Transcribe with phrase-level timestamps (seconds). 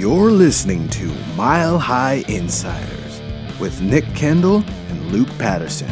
[0.00, 3.20] You're listening to Mile High Insiders
[3.60, 5.90] with Nick Kendall and Luke Patterson.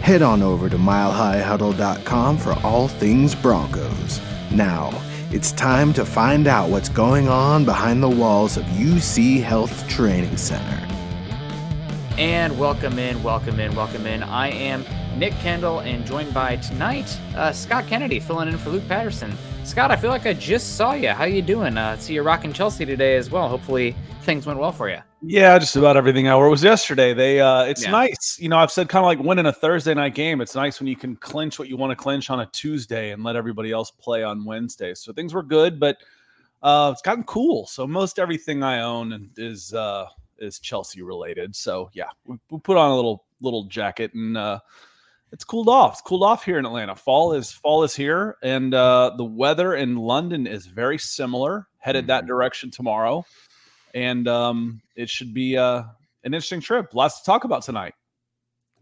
[0.00, 4.20] Head on over to milehighhuddle.com for all things Broncos.
[4.52, 4.92] Now,
[5.32, 10.36] it's time to find out what's going on behind the walls of UC Health Training
[10.36, 10.86] Center.
[12.18, 14.22] And welcome in, welcome in, welcome in.
[14.22, 14.84] I am
[15.18, 19.36] Nick Kendall and joined by tonight uh, Scott Kennedy filling in for Luke Patterson.
[19.64, 21.08] Scott, I feel like I just saw you.
[21.10, 21.78] How you doing?
[21.78, 23.48] Uh, see you rocking Chelsea today as well.
[23.48, 24.98] Hopefully things went well for you.
[25.22, 27.14] Yeah, just about everything I was yesterday.
[27.14, 27.92] They, uh, it's yeah.
[27.92, 28.38] nice.
[28.40, 30.40] You know, I've said kind of like winning a Thursday night game.
[30.40, 33.22] It's nice when you can clinch what you want to clinch on a Tuesday and
[33.22, 34.94] let everybody else play on Wednesday.
[34.94, 35.96] So things were good, but
[36.62, 37.66] uh, it's gotten cool.
[37.66, 40.06] So most everything I own is uh,
[40.38, 41.54] is Chelsea related.
[41.54, 44.58] So yeah, we, we put on a little little jacket and uh,
[45.32, 45.94] it's cooled off.
[45.94, 46.94] It's cooled off here in Atlanta.
[46.94, 51.66] Fall is fall is here, and uh, the weather in London is very similar.
[51.78, 52.28] Headed that mm-hmm.
[52.28, 53.24] direction tomorrow,
[53.94, 55.84] and um, it should be uh,
[56.22, 56.94] an interesting trip.
[56.94, 57.94] Lots to talk about tonight.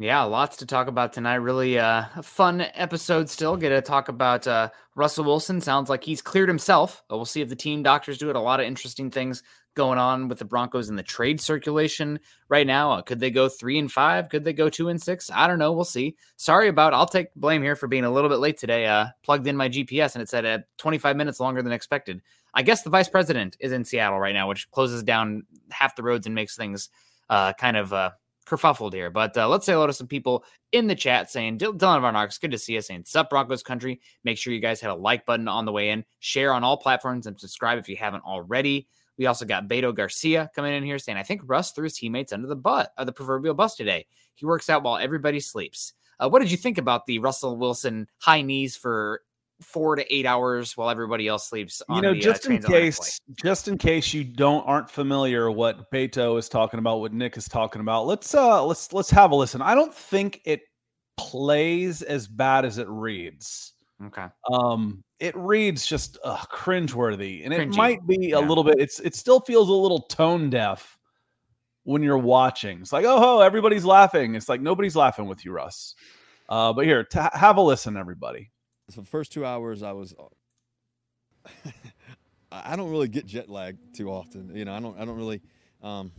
[0.00, 1.36] Yeah, lots to talk about tonight.
[1.36, 3.56] Really uh, a fun episode still.
[3.56, 5.60] Get to talk about uh, Russell Wilson.
[5.60, 7.02] Sounds like he's cleared himself.
[7.10, 8.36] We'll see if the team doctors do it.
[8.36, 9.42] A lot of interesting things
[9.74, 12.92] going on with the Broncos in the trade circulation right now.
[12.92, 14.28] Uh, could they go three and five?
[14.28, 15.30] Could they go two and six?
[15.32, 15.72] I don't know.
[15.72, 16.16] We'll see.
[16.36, 16.94] Sorry about.
[16.94, 18.86] I'll take blame here for being a little bit late today.
[18.86, 22.20] Uh, plugged in my GPS and it said at 25 minutes longer than expected.
[22.54, 26.02] I guess the vice president is in Seattle right now, which closes down half the
[26.02, 26.90] roads and makes things
[27.28, 28.10] uh, kind of uh,
[28.50, 29.10] kerfuffled here.
[29.10, 32.50] But uh, let's say hello to some people in the chat saying, Dylan Varnox, good
[32.50, 32.80] to see you.
[32.82, 34.00] Saying, Sup, Broncos country.
[34.24, 36.76] Make sure you guys hit a like button on the way in, share on all
[36.76, 38.88] platforms, and subscribe if you haven't already.
[39.20, 42.32] We also got Beto Garcia coming in here saying, I think Russ threw his teammates
[42.32, 44.06] under the butt of the proverbial bus today.
[44.34, 45.92] He works out while everybody sleeps.
[46.18, 49.20] Uh, what did you think about the Russell Wilson high knees for
[49.60, 51.82] four to eight hours while everybody else sleeps?
[51.90, 55.90] you know, the, just uh, in case, just in case you don't aren't familiar what
[55.90, 59.36] Beto is talking about, what Nick is talking about, let's uh let's let's have a
[59.36, 59.60] listen.
[59.60, 60.62] I don't think it
[61.18, 63.74] plays as bad as it reads.
[64.02, 64.24] Okay.
[64.50, 67.60] Um, it reads just uh, cringeworthy, and Cringy.
[67.60, 68.38] it might be yeah.
[68.38, 68.76] a little bit.
[68.78, 70.98] It's it still feels a little tone deaf
[71.84, 72.80] when you're watching.
[72.80, 74.34] It's like, oh, ho, everybody's laughing.
[74.34, 75.94] It's like nobody's laughing with you, Russ.
[76.48, 78.50] Uh, but here, to have a listen, everybody.
[78.88, 80.14] So the first two hours, I was.
[82.52, 84.56] I don't really get jet lag too often.
[84.56, 84.98] You know, I don't.
[84.98, 85.42] I don't really.
[85.82, 86.10] Um,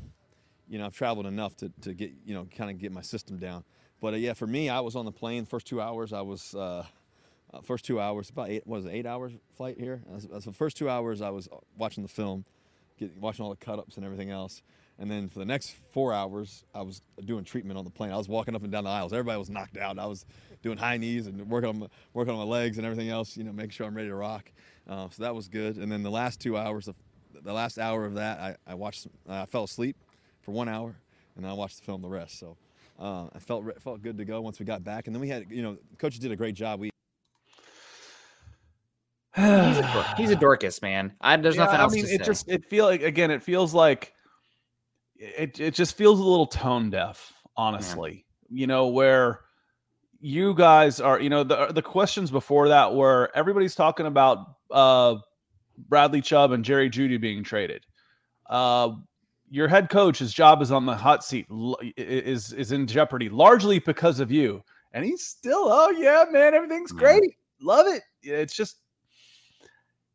[0.69, 3.37] you know, I've traveled enough to to get you know kind of get my system
[3.37, 3.63] down.
[3.99, 5.45] But uh, yeah, for me, I was on the plane.
[5.45, 6.53] First two hours, I was.
[6.53, 6.85] Uh,
[7.53, 10.01] uh, first two hours, about eight, was it eight hours flight here?
[10.09, 12.45] That's, the first two hours I was watching the film,
[13.19, 14.61] watching all the cut ups and everything else.
[14.99, 18.11] And then for the next four hours, I was doing treatment on the plane.
[18.11, 19.13] I was walking up and down the aisles.
[19.13, 19.97] Everybody was knocked out.
[19.97, 20.25] I was
[20.61, 23.35] doing high knees and working on my, working on my legs and everything else.
[23.35, 24.51] You know, making sure I'm ready to rock.
[24.87, 25.77] Uh, so that was good.
[25.77, 26.95] And then the last two hours of
[27.43, 29.07] the last hour of that, I, I watched.
[29.27, 29.95] I fell asleep
[30.41, 30.95] for one hour,
[31.35, 32.37] and I watched the film the rest.
[32.37, 32.55] So
[32.99, 35.07] uh, I felt felt good to go once we got back.
[35.07, 36.79] And then we had, you know, coaches did a great job.
[36.79, 36.90] We
[39.75, 41.13] he's, a, he's a Dorcas, man.
[41.21, 42.25] I, there's yeah, nothing else I mean, it say.
[42.25, 44.13] just it feel like again, it feels like
[45.15, 48.25] it it just feels a little tone deaf, honestly.
[48.49, 48.59] Yeah.
[48.61, 49.41] You know, where
[50.19, 55.15] you guys are, you know, the the questions before that were everybody's talking about uh
[55.89, 57.85] Bradley Chubb and Jerry Jeudy being traded.
[58.49, 58.91] Uh
[59.49, 61.45] your head coach, his job is on the hot seat,
[61.97, 64.63] is is in jeopardy largely because of you.
[64.93, 68.01] And he's still, oh yeah, man, everything's great, love it.
[68.21, 68.77] Yeah, it's just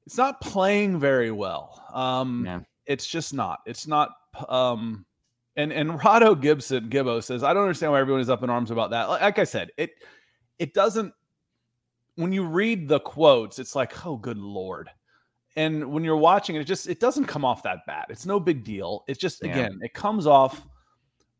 [0.06, 1.84] it's not playing very well.
[1.92, 2.60] Um, yeah.
[2.86, 3.60] It's just not.
[3.66, 4.10] It's not.
[4.48, 5.04] Um,
[5.56, 8.70] and and Rado Gibson Gibbo says, I don't understand why everyone is up in arms
[8.70, 9.08] about that.
[9.08, 9.90] Like I said, it
[10.58, 11.12] it doesn't.
[12.14, 14.88] When you read the quotes, it's like, oh, good lord.
[15.56, 18.06] And when you're watching it, it just it doesn't come off that bad.
[18.08, 19.04] It's no big deal.
[19.08, 19.50] It's just yeah.
[19.50, 20.66] again, it comes off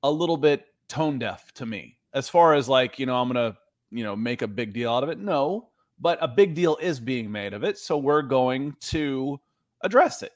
[0.02, 1.98] a little bit tone deaf to me.
[2.14, 3.56] As far as like, you know, I'm gonna,
[3.90, 5.18] you know, make a big deal out of it.
[5.18, 5.68] No,
[6.00, 7.78] but a big deal is being made of it.
[7.78, 9.40] So we're going to
[9.82, 10.32] address it.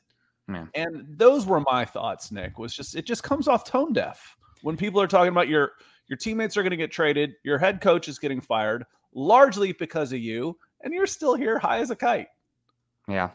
[0.75, 2.59] And those were my thoughts, Nick.
[2.59, 5.73] Was just it just comes off tone deaf when people are talking about your
[6.09, 8.85] your teammates are going to get traded, your head coach is getting fired,
[9.15, 12.27] largely because of you, and you're still here high as a kite.
[13.07, 13.31] Yeah,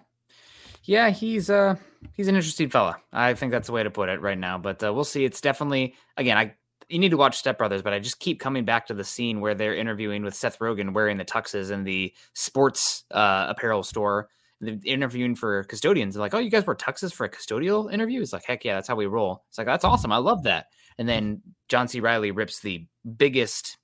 [0.83, 1.75] yeah, he's uh
[2.13, 2.97] he's an interesting fella.
[3.13, 4.57] I think that's the way to put it right now.
[4.57, 5.25] But uh, we'll see.
[5.25, 6.37] It's definitely again.
[6.37, 6.53] I
[6.89, 9.41] you need to watch Step Brothers, but I just keep coming back to the scene
[9.41, 14.29] where they're interviewing with Seth Rogen wearing the tuxes in the sports uh, apparel store
[14.61, 16.13] they're interviewing for custodians.
[16.13, 18.75] They're like, "Oh, you guys wear tuxes for a custodial interview?" It's like, "Heck yeah,
[18.75, 20.11] that's how we roll." It's like, "That's awesome.
[20.11, 20.67] I love that."
[20.97, 21.99] And then John C.
[21.99, 22.85] Reilly rips the
[23.17, 23.77] biggest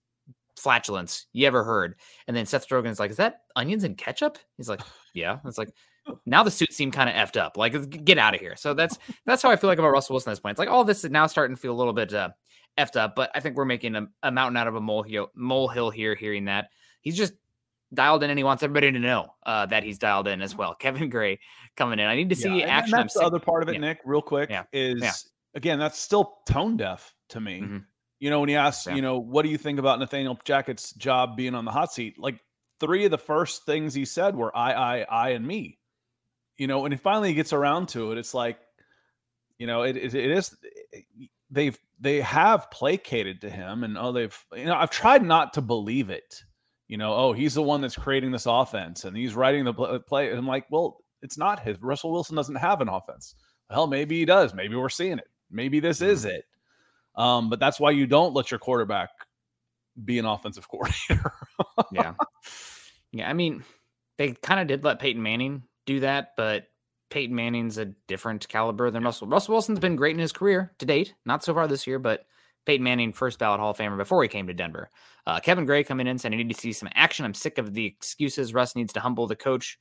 [0.58, 1.96] flatulence you ever heard,
[2.28, 4.82] and then Seth Rogen's like, "Is that onions and ketchup?" He's like,
[5.14, 5.74] "Yeah." It's like
[6.26, 7.58] now the suit seemed kind of effed up.
[7.58, 8.56] Like, get out of here.
[8.56, 10.54] So that's that's how I feel like about Russell Wilson at this point.
[10.54, 12.30] It's like all this is now starting to feel a little bit uh,
[12.78, 15.90] effed up, but I think we're making a, a mountain out of a molehill molehill
[15.90, 16.16] here.
[16.16, 16.70] Hearing that
[17.02, 17.34] he's just
[17.94, 20.74] dialed in and he wants everybody to know uh, that he's dialed in as well.
[20.80, 21.40] Kevin Gray
[21.76, 22.08] coming in.
[22.08, 22.98] I need to see yeah, action.
[22.98, 23.80] That's the other part of it, yeah.
[23.80, 24.64] Nick, real quick, yeah.
[24.72, 25.12] is yeah.
[25.56, 27.62] again, that's still tone deaf to me.
[27.62, 27.78] Mm-hmm.
[28.20, 31.36] You know, when you ask, you know, what do you think about Nathaniel Hackett's job
[31.36, 32.20] being on the hot seat?
[32.20, 32.40] Like
[32.80, 35.80] three of the first things he said were I, I, I, and me.
[36.56, 38.20] You know, and he finally gets around to it.
[38.20, 38.60] It's like,
[39.58, 40.56] you know, it, it, it is
[41.52, 45.62] they've they have placated to him and oh they've you know I've tried not to
[45.62, 46.44] believe it
[46.92, 49.74] you know, oh, he's the one that's creating this offense and he's writing the
[50.06, 50.30] play.
[50.30, 51.82] I'm like, well, it's not his.
[51.82, 53.36] Russell Wilson doesn't have an offense.
[53.70, 54.54] Hell, maybe he does.
[54.54, 55.30] Maybe we're seeing it.
[55.50, 56.36] Maybe this is mm-hmm.
[56.36, 56.46] it.
[57.16, 59.10] Um, but that's why you don't let your quarterback
[60.04, 61.32] be an offensive coordinator.
[61.94, 62.14] yeah.
[63.14, 63.30] Yeah.
[63.30, 63.64] I mean,
[64.18, 66.66] they kind of did let Peyton Manning do that, but
[67.12, 69.28] Peyton Manning's a different caliber than Russell.
[69.28, 72.26] Russell Wilson's been great in his career to date, not so far this year, but
[72.66, 74.90] Peyton Manning, first ballot Hall of Famer before he came to Denver.
[75.28, 77.26] Uh, Kevin Gray coming in saying, I need to see some action.
[77.26, 78.54] I'm sick of the excuses.
[78.54, 79.78] Russ needs to humble the coach,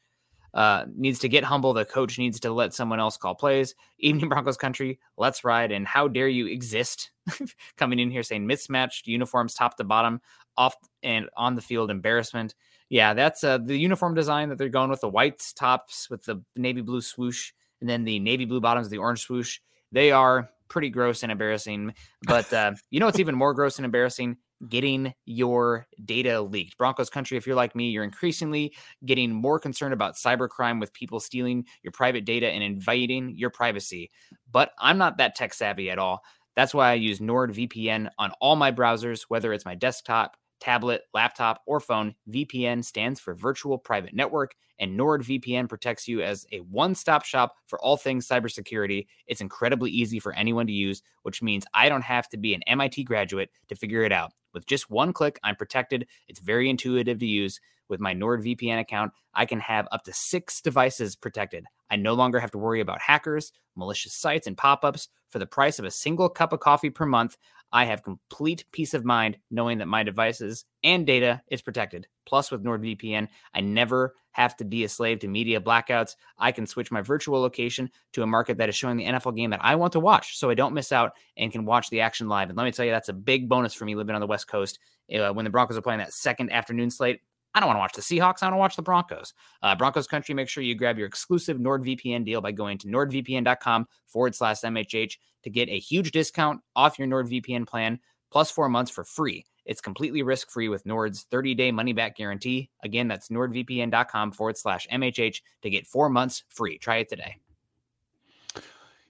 [0.55, 1.73] uh, needs to get humble.
[1.73, 3.75] The coach needs to let someone else call plays.
[3.99, 5.73] Evening Broncos country, let's ride.
[5.73, 7.11] And how dare you exist?
[7.77, 10.21] coming in here saying mismatched uniforms top to bottom,
[10.57, 12.55] off and on the field embarrassment.
[12.91, 16.43] Yeah, that's uh, the uniform design that they're going with the white tops with the
[16.57, 19.61] navy blue swoosh and then the navy blue bottoms, the orange swoosh.
[19.93, 21.95] They are pretty gross and embarrassing.
[22.27, 24.39] But uh, you know what's even more gross and embarrassing?
[24.69, 26.77] Getting your data leaked.
[26.79, 31.21] Broncos country, if you're like me, you're increasingly getting more concerned about cybercrime with people
[31.21, 34.11] stealing your private data and invading your privacy.
[34.51, 36.23] But I'm not that tech savvy at all.
[36.57, 41.63] That's why I use NordVPN on all my browsers, whether it's my desktop, tablet, laptop,
[41.67, 46.95] or phone, VPN stands for Virtual Private Network, and NordVPN protects you as a one
[46.95, 49.07] stop shop for all things cybersecurity.
[49.27, 52.63] It's incredibly easy for anyone to use, which means I don't have to be an
[52.67, 54.33] MIT graduate to figure it out.
[54.55, 56.07] With just one click, I'm protected.
[56.29, 57.61] It's very intuitive to use.
[57.89, 61.65] With my NordVPN account, I can have up to six devices protected.
[61.91, 65.09] I no longer have to worry about hackers, malicious sites, and pop ups.
[65.29, 67.37] For the price of a single cup of coffee per month,
[67.73, 72.07] I have complete peace of mind knowing that my devices and data is protected.
[72.27, 76.15] Plus, with NordVPN, I never have to be a slave to media blackouts.
[76.39, 79.51] I can switch my virtual location to a market that is showing the NFL game
[79.51, 82.29] that I want to watch so I don't miss out and can watch the action
[82.29, 82.49] live.
[82.49, 84.49] And let me tell you, that's a big bonus for me living on the West
[84.49, 84.79] Coast.
[85.13, 87.21] Uh, when the Broncos are playing that second afternoon slate,
[87.55, 88.43] I don't want to watch the Seahawks.
[88.43, 89.35] I want to watch the Broncos.
[89.63, 93.87] Uh, Broncos country, make sure you grab your exclusive NordVPN deal by going to nordvpn.com
[94.07, 97.99] forward slash MHH to get a huge discount off your NordVPN plan
[98.31, 99.45] plus four months for free.
[99.67, 102.71] It's completely risk free with Nord's 30 day money back guarantee.
[102.83, 106.79] Again, that's nordvpn.com forward slash MHH to get four months free.
[106.79, 107.37] Try it today.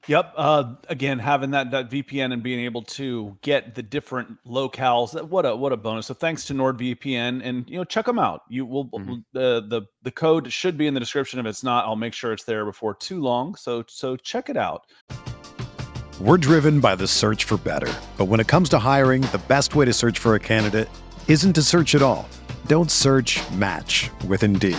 [0.07, 0.33] Yep.
[0.37, 5.45] Uh, again, having that, that VPN and being able to get the different locales, what
[5.45, 6.07] a what a bonus!
[6.07, 8.42] So thanks to NordVPN, and you know check them out.
[8.49, 9.16] You will mm-hmm.
[9.33, 11.38] the the the code should be in the description.
[11.38, 13.54] If it's not, I'll make sure it's there before too long.
[13.57, 14.87] So so check it out.
[16.21, 19.75] We're driven by the search for better, but when it comes to hiring, the best
[19.75, 20.88] way to search for a candidate
[21.28, 22.28] isn't to search at all.
[22.66, 23.40] Don't search.
[23.52, 24.78] Match with Indeed.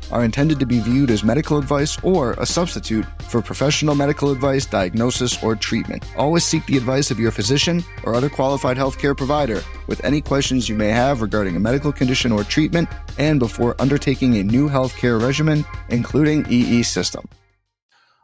[0.11, 4.65] are intended to be viewed as medical advice or a substitute for professional medical advice,
[4.65, 6.03] diagnosis, or treatment.
[6.17, 10.69] Always seek the advice of your physician or other qualified healthcare provider with any questions
[10.69, 15.21] you may have regarding a medical condition or treatment and before undertaking a new healthcare
[15.21, 17.27] regimen, including EE system.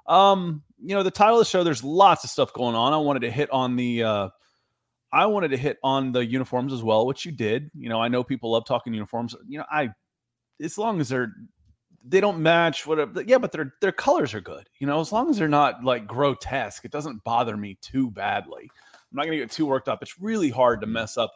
[0.07, 2.93] Um, you know, the title of the show, there's lots of stuff going on.
[2.93, 4.29] I wanted to hit on the uh
[5.11, 7.71] I wanted to hit on the uniforms as well, which you did.
[7.73, 9.35] You know, I know people love talking uniforms.
[9.47, 9.89] You know, I
[10.61, 11.33] as long as they're
[12.05, 13.21] they don't match whatever.
[13.23, 14.69] Yeah, but their their colors are good.
[14.79, 18.69] You know, as long as they're not like grotesque, it doesn't bother me too badly.
[18.93, 20.01] I'm not gonna get too worked up.
[20.01, 21.31] It's really hard to mess up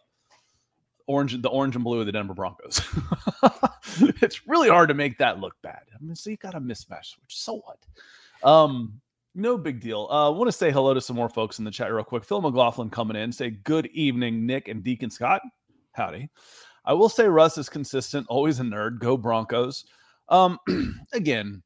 [1.07, 2.81] orange the orange and blue of the Denver Broncos.
[4.21, 5.81] it's really hard to make that look bad.
[5.93, 8.49] I mean, so you got a mismatch which So what?
[8.49, 9.01] Um,
[9.35, 10.07] no big deal.
[10.09, 12.23] Uh, I want to say hello to some more folks in the chat real quick.
[12.23, 13.31] Phil McLaughlin coming in.
[13.31, 15.41] Say good evening, Nick and Deacon Scott.
[15.93, 16.29] Howdy.
[16.85, 18.99] I will say Russ is consistent, always a nerd.
[18.99, 19.85] Go Broncos.
[20.29, 20.59] Um,
[21.13, 21.63] again,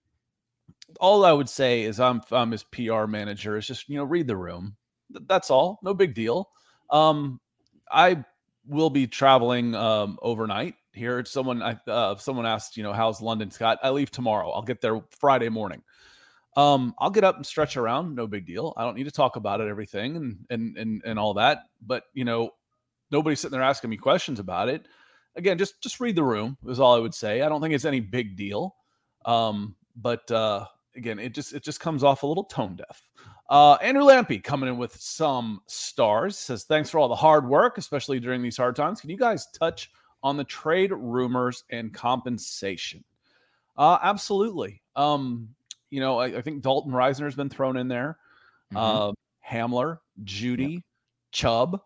[0.99, 3.57] all I would say is I'm I'm his PR manager.
[3.57, 4.75] Is just you know read the room.
[5.09, 5.79] That's all.
[5.83, 6.49] No big deal.
[6.89, 7.39] Um,
[7.91, 8.23] I
[8.67, 11.23] will be traveling um, overnight here.
[11.25, 13.79] Someone I uh, someone asked you know how's London, Scott?
[13.83, 14.49] I leave tomorrow.
[14.51, 15.81] I'll get there Friday morning.
[16.57, 18.73] Um, I'll get up and stretch around, no big deal.
[18.77, 21.63] I don't need to talk about it, everything and and and and all that.
[21.85, 22.51] But you know,
[23.11, 24.87] nobody's sitting there asking me questions about it.
[25.35, 27.41] Again, just just read the room is all I would say.
[27.41, 28.75] I don't think it's any big deal.
[29.25, 30.65] Um, but uh
[30.95, 33.03] again, it just it just comes off a little tone deaf.
[33.49, 37.77] Uh, Andrew Lampy coming in with some stars says thanks for all the hard work,
[37.77, 39.01] especially during these hard times.
[39.01, 39.91] Can you guys touch
[40.23, 43.03] on the trade rumors and compensation?
[43.77, 44.81] Uh, absolutely.
[44.95, 45.49] Um,
[45.91, 48.17] you know, I, I think Dalton Risner has been thrown in there.
[48.73, 48.77] Mm-hmm.
[48.77, 49.11] Uh,
[49.47, 50.83] Hamler, Jeudy, yep.
[51.31, 51.81] Chubb,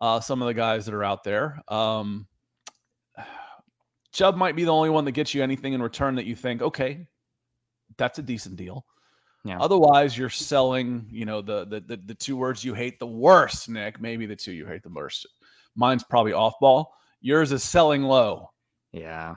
[0.00, 1.60] uh, some of the guys that are out there.
[1.68, 2.26] Um,
[4.14, 6.62] Chubb might be the only one that gets you anything in return that you think,
[6.62, 7.04] okay,
[7.98, 8.86] that's a decent deal.
[9.44, 9.58] Yeah.
[9.60, 13.68] Otherwise, you're selling, you know, the, the the the two words you hate the worst,
[13.68, 14.00] Nick.
[14.00, 15.26] Maybe the two you hate the worst.
[15.74, 16.94] Mine's probably off ball.
[17.20, 18.50] Yours is selling low.
[18.92, 19.34] Yeah.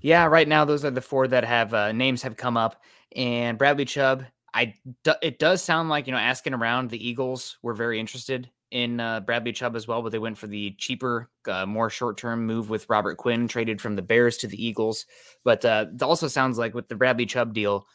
[0.00, 2.80] Yeah, right now those are the four that have uh, names have come up
[3.16, 4.24] and Bradley Chubb.
[4.54, 4.74] I
[5.20, 9.20] it does sound like you know asking around the Eagles were very interested in uh,
[9.20, 12.70] Bradley Chubb as well, but they went for the cheaper, uh, more short term move
[12.70, 15.06] with Robert Quinn, traded from the Bears to the Eagles.
[15.44, 17.86] But uh, it also sounds like with the Bradley Chubb deal,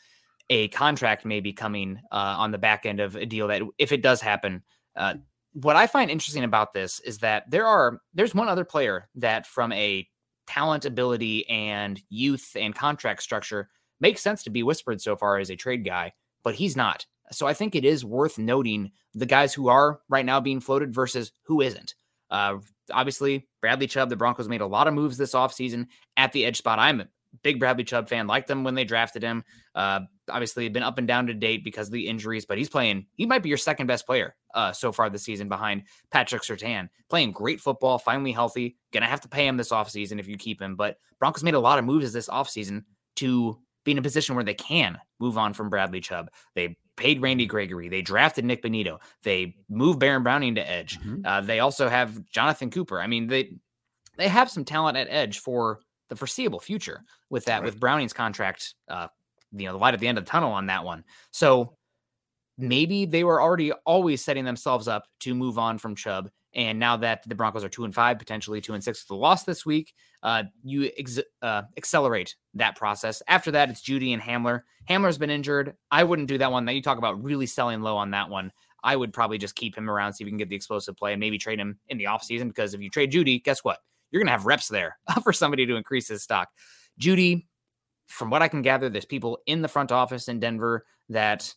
[0.50, 3.92] a contract may be coming uh, on the back end of a deal that, if
[3.92, 4.64] it does happen,
[4.96, 5.16] uh,
[5.54, 9.46] what I find interesting about this is that there are there's one other player that
[9.46, 10.08] from a
[10.48, 15.50] talent, ability, and youth and contract structure makes sense to be whispered so far as
[15.50, 16.12] a trade guy,
[16.44, 17.06] but he's not.
[17.32, 20.94] So I think it is worth noting the guys who are right now being floated
[20.94, 21.96] versus who isn't.
[22.30, 22.58] Uh,
[22.92, 25.88] obviously, Bradley Chubb, the Broncos made a lot of moves this offseason
[26.18, 26.80] at the edge spot.
[26.80, 27.08] I'm a
[27.44, 29.44] big Bradley Chubb fan, liked them when they drafted him.
[29.74, 33.06] Uh, obviously, been up and down to date because of the injuries, but he's playing,
[33.16, 36.90] he might be your second best player uh, so far this season behind Patrick Surtain.
[37.10, 38.78] Playing great football, finally healthy.
[38.92, 40.76] Gonna have to pay him this offseason if you keep him.
[40.76, 42.84] But Broncos made a lot of moves this offseason
[43.18, 46.30] to be in a position where they can move on from Bradley Chubb.
[46.56, 47.90] They paid Randy Gregory.
[47.90, 49.00] They drafted Nik Bonitto.
[49.24, 51.00] They moved Baron Browning to edge.
[51.00, 51.26] Mm-hmm.
[51.26, 53.02] Uh, they also have Jonathan Cooper.
[53.02, 53.56] I mean, they
[54.18, 57.66] they have some talent at edge for the foreseeable future with that, right.
[57.66, 59.08] with Browning's contract, uh,
[59.52, 61.04] you know, the light at the end of the tunnel on that one.
[61.32, 61.78] So
[62.58, 66.30] maybe they were already always setting themselves up to move on from Chubb.
[66.56, 69.16] And now that the Broncos are two and five, potentially two and six with the
[69.16, 73.24] loss this week, uh, you ex- uh, accelerate that process.
[73.28, 74.62] After that, it's Jeudy and Hamler.
[74.88, 75.76] Hamler's been injured.
[75.90, 76.66] I wouldn't do that one.
[76.66, 78.52] That you talk about really selling low on that one.
[78.84, 81.14] I would probably just keep him around, see if we can get the explosive play,
[81.14, 82.50] and maybe trade him in the offseason.
[82.50, 83.80] Because if you trade Jeudy, guess what?
[84.12, 86.50] You're going to have reps there for somebody to increase his stock.
[87.00, 87.48] Jeudy,
[88.08, 91.54] from what I can gather, there's people in the front office in Denver that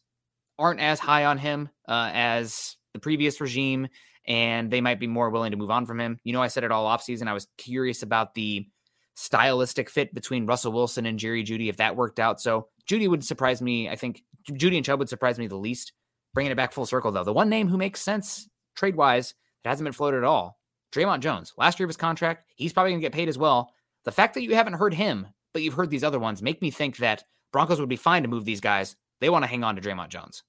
[0.59, 3.89] aren't as high on him uh, as the previous regime,
[4.27, 6.19] and they might be more willing to move on from him.
[6.25, 7.29] You know, I said it all offseason.
[7.29, 8.67] I was curious about the
[9.15, 12.41] stylistic fit between Russell Wilson and Jerry Jeudy if that worked out.
[12.41, 13.89] So Jeudy would surprise me.
[13.89, 15.93] I think Jeudy and Chubb would surprise me the least.
[16.35, 19.33] Bringing it back full circle, though, the one name who makes sense trade wise
[19.65, 20.59] that hasn't been floated at all,
[20.93, 21.55] Dre'Mont Jones.
[21.57, 23.73] Last year of his contract, he's probably going to get paid as well.
[24.05, 26.71] The fact that you haven't heard him, but you've heard these other ones, make me
[26.71, 28.97] think that Broncos would be fine to move these guys.
[29.21, 30.43] They want to hang on to Dre'Mont Jones.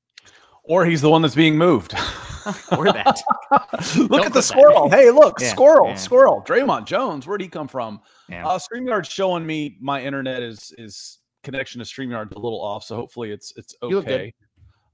[0.68, 1.94] Or he's the one that's being moved.
[2.78, 3.22] or that.
[3.98, 4.90] look Don't at the squirrel.
[4.90, 5.00] That.
[5.00, 5.96] Hey, look, yeah, squirrel, yeah.
[5.96, 6.44] squirrel.
[6.46, 7.26] Dre'Mont Jones.
[7.26, 8.02] Where'd he come from?
[8.30, 8.48] Yeah.
[8.48, 12.96] Uh, StreamYard's showing me my internet is is connection to StreamYard's a little off, so
[12.96, 14.34] hopefully it's it's okay.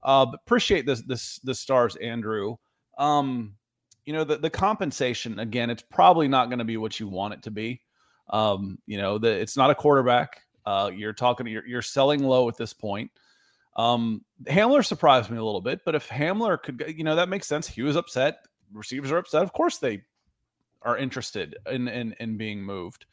[0.02, 2.56] Uh, appreciate this this the stars, Andrew.
[2.98, 3.54] Um,
[4.04, 7.34] you know the the compensation again, it's probably not going to be what you want
[7.34, 7.80] it to be.
[8.30, 10.40] Um, you know, the it's not a quarterback.
[10.66, 13.10] Uh, you're talking, you're, you're selling low at this point.
[13.76, 17.46] Um, Hamler surprised me a little bit, but if Hamler could, you know, that makes
[17.46, 17.66] sense.
[17.66, 18.38] He was upset.
[18.72, 19.42] Receivers are upset.
[19.42, 20.02] Of course, they
[20.82, 23.06] are interested in in, in being moved.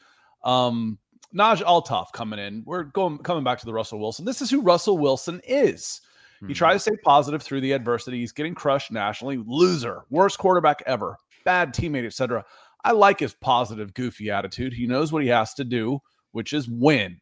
[0.44, 1.00] Um,
[1.36, 2.63] Naj Altaf coming in.
[2.65, 4.25] We're going coming back to the Russell Wilson.
[4.25, 6.01] This is who Russell Wilson is.
[6.38, 6.48] Mm-hmm.
[6.50, 8.20] He tries to stay positive through the adversity.
[8.20, 9.41] He's getting crushed nationally.
[9.46, 12.46] Loser, worst quarterback ever, bad teammate, etc.
[12.84, 14.74] I like his positive, goofy attitude.
[14.74, 16.00] He knows what he has to do,
[16.32, 17.20] which is win.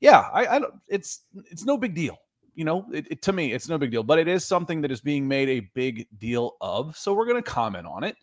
[0.00, 0.74] Yeah, I, I don't.
[0.88, 2.18] It's it's no big deal
[2.56, 4.90] you know, it, it, to me, it's no big deal, but it is something that
[4.90, 6.96] is being made a big deal of.
[6.96, 8.16] So we're going to comment on it.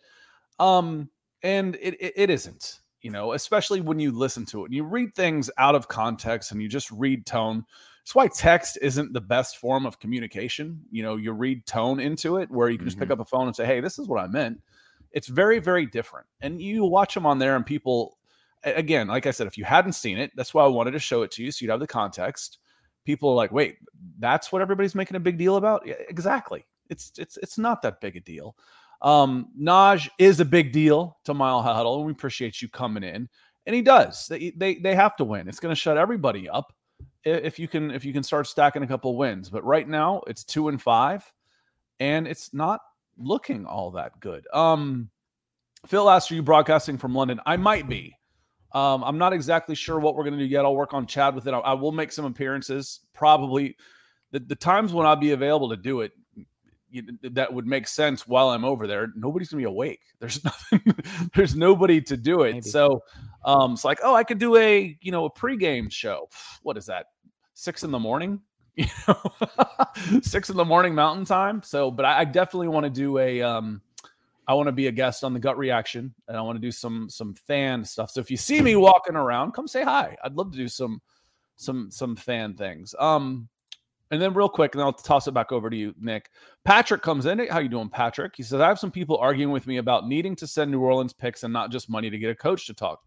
[0.58, 1.08] Um,
[1.42, 4.82] and it, it, it isn't, you know, especially when you listen to it and you
[4.82, 7.64] read things out of context and you just read tone.
[8.02, 10.80] That's why text isn't the best form of communication.
[10.90, 13.04] You know, you read tone into it where you can just mm-hmm.
[13.04, 14.60] pick up a phone and say, hey, this is what I meant.
[15.12, 16.26] It's very, very different.
[16.40, 18.18] And you watch them on there and people,
[18.64, 21.22] again, like I said, if you hadn't seen it, that's why I wanted to show
[21.22, 22.58] it to you so you'd have the context
[23.04, 23.76] people are like, wait,
[24.18, 25.86] that's what everybody's making a big deal about?
[25.86, 26.64] Yeah, exactly.
[26.90, 28.56] It's it's it's not that big a deal.
[29.02, 33.02] Um, Naj is a big deal to Mile High Huddle, and we appreciate you coming
[33.02, 33.28] in.
[33.66, 34.26] And he does.
[34.28, 35.48] They they, they have to win.
[35.48, 36.72] It's going to shut everybody up
[37.24, 39.48] if you can if you can start stacking a couple wins.
[39.48, 41.30] But right now it's two and five,
[42.00, 42.80] and it's not
[43.16, 44.46] looking all that good.
[44.52, 45.10] Um,
[45.86, 48.16] Phil asked, "Are you broadcasting from London?" I might be.
[48.74, 50.64] Um, I'm not exactly sure what we're going to do yet.
[50.64, 51.54] I'll work on Chad with it.
[51.54, 53.00] I, I will make some appearances.
[53.12, 53.76] Probably
[54.32, 56.12] the, the times when I'll be available to do it,
[57.22, 59.08] that would make sense while I'm over there.
[59.16, 60.00] Nobody's gonna be awake.
[60.20, 60.80] There's nothing.
[61.34, 62.52] there's nobody to do it.
[62.52, 62.68] Maybe.
[62.68, 63.02] So,
[63.44, 66.28] um, it's like, oh, I could do a you know a pregame show.
[66.62, 67.06] What is that?
[67.54, 68.40] Six in the morning.
[68.76, 69.22] You know,
[70.22, 71.62] six in the morning Mountain Time.
[71.62, 73.80] So, but I, I definitely want to do a um
[74.46, 76.72] I want to be a guest on the gut reaction and I want to do
[76.72, 78.10] some some fan stuff.
[78.10, 80.16] So if you see me walking around, come say hi.
[80.22, 81.00] I'd love to do some
[81.56, 82.94] some some fan things.
[82.98, 83.48] Um
[84.10, 86.30] and then real quick, and I'll toss it back over to you, Nick.
[86.64, 87.44] Patrick comes in.
[87.48, 88.34] How you doing, Patrick?
[88.36, 91.12] He says, I have some people arguing with me about needing to send New Orleans
[91.12, 93.00] picks and not just money to get a coach to talk.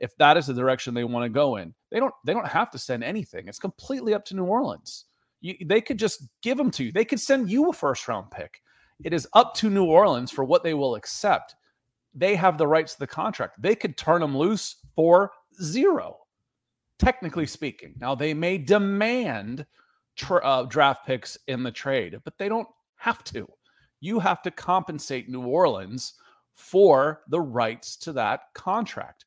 [0.00, 2.70] If that is the direction they want to go in, they don't they don't have
[2.70, 3.48] to send anything.
[3.48, 5.06] It's completely up to New Orleans.
[5.40, 6.92] You, they could just give them to you.
[6.92, 8.60] They could send you a first round pick.
[9.04, 11.54] It is up to New Orleans for what they will accept.
[12.14, 13.60] They have the rights to the contract.
[13.62, 15.30] They could turn them loose for
[15.62, 16.18] zero,
[16.98, 17.94] technically speaking.
[18.00, 19.66] Now, they may demand
[20.16, 23.48] tra- uh, draft picks in the trade, but they don't have to.
[24.00, 26.14] You have to compensate New Orleans
[26.54, 29.24] for the rights to that contract.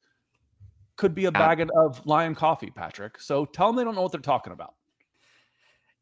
[0.98, 3.20] Could be a bag of lion coffee, Patrick.
[3.20, 4.76] So tell them they don't know what they're talking about.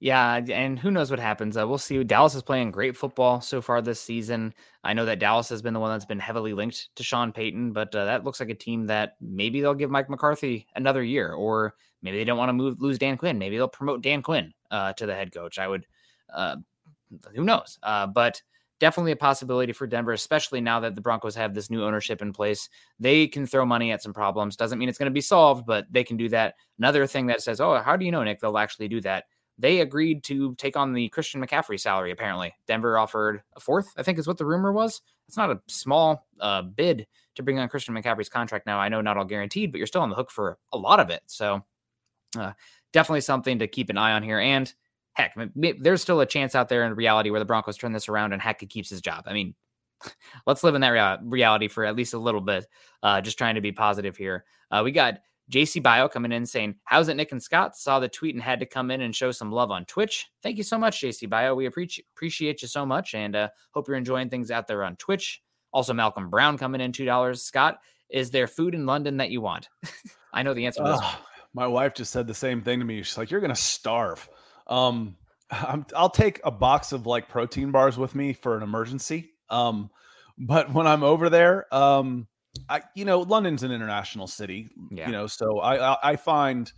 [0.01, 1.57] Yeah, and who knows what happens?
[1.57, 2.01] Uh, we'll see.
[2.05, 4.53] Dallas is playing great football so far this season.
[4.81, 7.73] I know that Dallas has been the one that's been heavily linked to Sean Payton,
[7.73, 11.33] but uh, that looks like a team that maybe they'll give Mike McCarthy another year,
[11.33, 13.37] or maybe they don't want to move lose Dan Quinn.
[13.37, 15.59] Maybe they'll promote Dan Quinn uh, to the head coach.
[15.59, 15.85] I would,
[16.33, 16.55] uh,
[17.35, 17.77] who knows?
[17.83, 18.41] Uh, but
[18.79, 22.31] definitely a possibility for Denver, especially now that the Broncos have this new ownership in
[22.31, 22.69] place.
[23.01, 24.55] They can throw money at some problems.
[24.55, 26.55] Doesn't mean it's going to be solved, but they can do that.
[26.77, 28.39] Another thing that says, oh, how do you know, Nick?
[28.39, 29.25] They'll actually do that
[29.59, 32.11] they agreed to take on the Christian McCaffrey salary.
[32.11, 33.93] Apparently, Denver offered a fourth.
[33.97, 35.01] I think is what the rumor was.
[35.27, 38.79] It's not a small uh, bid to bring on Christian McCaffrey's contract now.
[38.79, 41.09] I know not all guaranteed, but you're still on the hook for a lot of
[41.09, 41.21] it.
[41.27, 41.63] So
[42.37, 42.53] uh,
[42.93, 44.39] definitely something to keep an eye on here.
[44.39, 44.73] And
[45.13, 48.33] heck, there's still a chance out there in reality where the Broncos turn this around
[48.33, 49.25] and Hackett keeps his job.
[49.27, 49.53] I mean,
[50.47, 52.65] let's live in that rea- reality for at least a little bit.
[53.03, 54.45] Uh, just trying to be positive here.
[54.71, 55.19] Uh, we got
[55.51, 57.75] JC Bio coming in saying, How's it, Nick and Scott?
[57.75, 60.27] Saw the tweet and had to come in and show some love on Twitch.
[60.43, 61.55] Thank you so much, JC Bio.
[61.55, 65.41] We appreciate you so much and uh, hope you're enjoying things out there on Twitch.
[65.71, 67.37] Also, Malcolm Brown coming in $2.
[67.37, 69.69] Scott, is there food in London that you want?
[70.33, 71.01] I know the answer to
[71.53, 73.01] my wife just said the same thing to me.
[73.01, 74.27] She's like, You're going to starve.
[74.67, 75.15] Um,
[75.51, 79.31] i will take a box of like protein bars with me for an emergency.
[79.49, 79.89] Um,
[80.37, 82.27] but when I'm over there, um,
[82.67, 85.07] I you know London's an international city, yeah.
[85.07, 86.71] you know, so I I, I find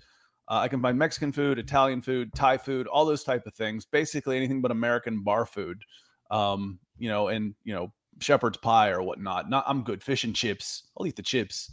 [0.48, 3.86] uh, I can find Mexican food, Italian food, Thai food, all those type of things.
[3.86, 5.84] Basically anything but American bar food.
[6.30, 9.50] Um, you know, and you know shepherd's pie or whatnot.
[9.50, 10.04] Not I'm good.
[10.04, 10.84] Fish and chips.
[10.98, 11.72] I'll eat the chips.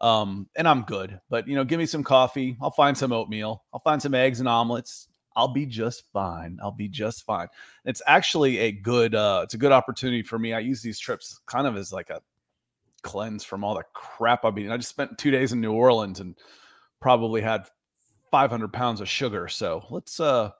[0.00, 1.20] Um, and I'm good.
[1.28, 2.56] But you know, give me some coffee.
[2.60, 3.64] I'll find some oatmeal.
[3.72, 5.08] I'll find some eggs and omelets.
[5.36, 6.58] I'll be just fine.
[6.62, 7.48] I'll be just fine.
[7.84, 10.52] It's actually a good uh it's a good opportunity for me.
[10.52, 12.20] I use these trips kind of as like a
[13.02, 14.70] cleanse from all the crap I've been.
[14.70, 16.36] I just spent two days in New Orleans and
[17.00, 17.66] probably had
[18.30, 19.48] 500 pounds of sugar.
[19.48, 20.50] So let's uh,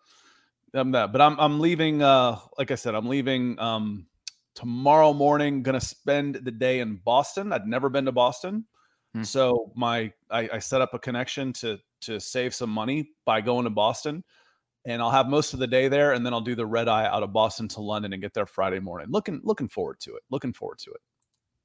[0.74, 1.12] I'm that.
[1.12, 2.02] But I'm I'm leaving.
[2.02, 4.06] Uh, like I said, I'm leaving um
[4.54, 5.62] tomorrow morning.
[5.62, 7.52] Gonna spend the day in Boston.
[7.52, 8.64] I'd never been to Boston,
[9.14, 9.22] hmm.
[9.22, 13.64] so my I, I set up a connection to to save some money by going
[13.64, 14.24] to Boston
[14.84, 17.06] and I'll have most of the day there, and then I'll do the red eye
[17.06, 19.08] out of Boston to London and get there Friday morning.
[19.10, 20.22] Looking looking forward to it.
[20.30, 21.00] Looking forward to it.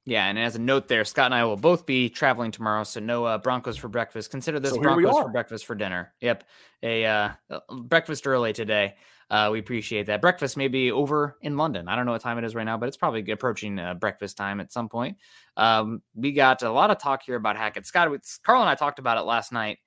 [0.08, 3.00] Yeah, and as a note there, Scott and I will both be traveling tomorrow, so
[3.00, 4.30] no uh, Broncos for breakfast.
[4.30, 6.14] Consider this so Broncos for breakfast for dinner.
[6.20, 6.44] Yep,
[6.84, 7.30] a uh,
[7.82, 8.94] breakfast early today.
[9.28, 10.20] Uh, we appreciate that.
[10.20, 11.88] Breakfast may be over in London.
[11.88, 14.36] I don't know what time it is right now, but it's probably approaching uh, breakfast
[14.36, 15.16] time at some point.
[15.56, 17.86] Um, we got a lot of talk here about Hackett.
[17.86, 18.08] Scott,
[18.44, 19.78] Carl and I talked about it last night.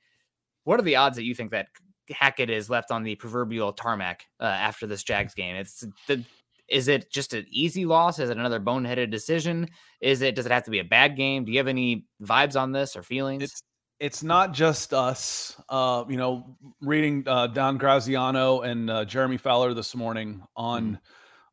[0.66, 1.68] What are the odds that you think that
[2.10, 5.56] Hackett is left on the proverbial tarmac uh, after this Jags game?
[5.56, 6.26] It's the
[6.70, 8.20] is it just an easy loss?
[8.20, 9.70] Is it another boneheaded decision?
[10.02, 11.46] Is it does it have to be a bad game?
[11.46, 13.44] Do you have any vibes on this or feelings?
[13.44, 13.64] It's
[14.00, 15.62] it's not just us.
[15.68, 21.00] Uh, you know, reading uh, Dan Graziano and uh, Jeremy Fowler this morning on mm.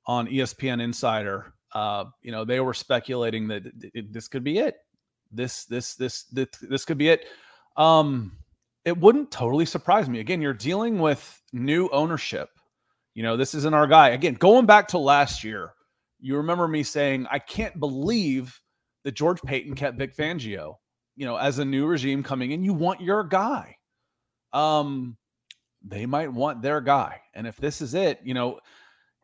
[0.07, 1.52] on ESPN Insider.
[1.72, 4.76] Uh, you know, they were speculating that it, it, this could be it.
[5.33, 7.26] This this this this this could be it.
[7.76, 8.33] Um,
[8.85, 10.20] it wouldn't totally surprise me.
[10.20, 12.48] Again, you're dealing with new ownership
[13.16, 14.11] you know, this isn't our guy.
[14.11, 15.72] Again, going back to last year,
[16.20, 18.61] you remember me saying, I can't believe
[19.05, 20.74] that George Paton kept Vic Fangio.
[21.16, 23.74] You know, as a new regime coming in, you want your guy.
[24.52, 25.16] Um,
[25.83, 27.22] they might want their guy.
[27.33, 28.61] And if this is it, you know,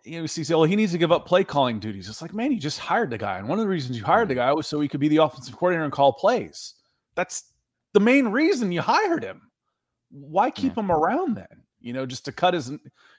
[0.04, 2.08] you know, see, well, he needs to give up play calling duties.
[2.08, 3.36] It's like, man, you just hired the guy.
[3.36, 5.18] And one of the reasons you hired the guy was so he could be the
[5.18, 6.76] offensive coordinator and call plays.
[7.14, 7.52] That's
[7.92, 9.42] the main reason you hired him.
[10.10, 10.82] Why keep yeah.
[10.82, 11.62] him around then?
[11.82, 12.72] You know, just to cut his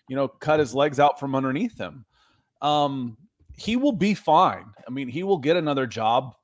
[0.07, 2.05] you know, cut his legs out from underneath him.
[2.61, 3.17] Um,
[3.55, 4.65] he will be fine.
[4.87, 6.35] I mean, he will get another job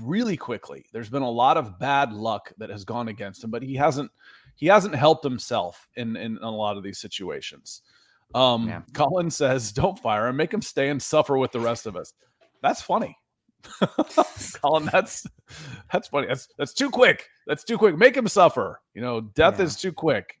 [0.00, 0.84] really quickly.
[0.92, 4.10] There's been a lot of bad luck that has gone against him, but he hasn't
[4.56, 7.82] he hasn't helped himself in in a lot of these situations.
[8.34, 8.82] Um, yeah.
[8.94, 10.36] Colin says, "Don't fire him.
[10.36, 12.12] Make him stay and suffer with the rest of us."
[12.62, 13.16] That's funny.
[14.62, 15.26] Colin, that's
[15.92, 16.26] that's funny.
[16.26, 17.28] That's that's too quick.
[17.46, 17.96] That's too quick.
[17.96, 18.80] Make him suffer.
[18.94, 19.66] You know, death yeah.
[19.66, 20.40] is too quick.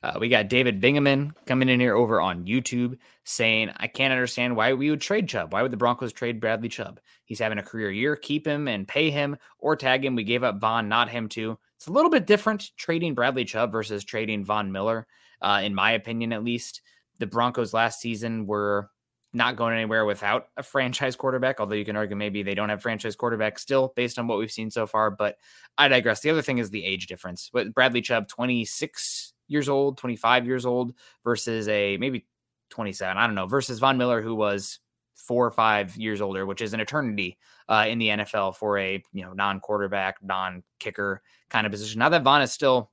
[0.00, 4.54] Uh, we got David Bingaman coming in here over on YouTube saying, I can't understand
[4.54, 5.52] why we would trade Chubb.
[5.52, 7.00] Why would the Broncos trade Bradley Chubb?
[7.24, 8.14] He's having a career year.
[8.14, 10.14] Keep him and pay him or tag him.
[10.14, 11.58] We gave up Von, not him too.
[11.76, 15.06] It's a little bit different trading Bradley Chubb versus trading Von Miller,
[15.42, 16.80] uh, in my opinion, at least.
[17.18, 18.90] The Broncos last season were
[19.32, 22.80] not going anywhere without a franchise quarterback, although you can argue maybe they don't have
[22.80, 25.10] franchise quarterback still based on what we've seen so far.
[25.10, 25.36] But
[25.76, 26.20] I digress.
[26.20, 27.50] The other thing is the age difference.
[27.52, 32.26] But Bradley Chubb, 26 years old, 25 years old versus a maybe
[32.70, 34.78] 27, I don't know, versus Von Miller, who was
[35.14, 39.02] four or five years older, which is an eternity uh, in the NFL for a
[39.12, 41.98] you know non-quarterback, non-kicker kind of position.
[41.98, 42.90] Now that Von is still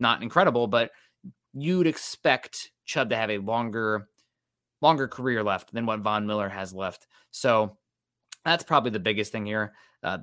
[0.00, 0.90] not incredible, but
[1.54, 4.08] you'd expect Chubb to have a longer
[4.80, 7.06] longer career left than what Von Miller has left.
[7.30, 7.76] So
[8.44, 9.74] that's probably the biggest thing here.
[10.02, 10.18] Uh,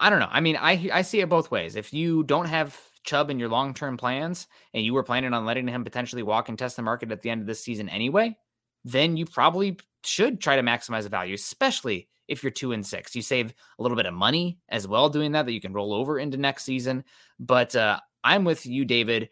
[0.00, 0.28] I don't know.
[0.30, 1.76] I mean, I I see it both ways.
[1.76, 5.46] If you don't have Chubb in your long term plans and you were planning on
[5.46, 8.36] letting him potentially walk and test the market at the end of this season anyway,
[8.84, 13.16] then you probably should try to maximize the value, especially if you're two and six.
[13.16, 15.94] You save a little bit of money as well doing that that you can roll
[15.94, 17.04] over into next season.
[17.40, 19.30] But uh, I'm with you, David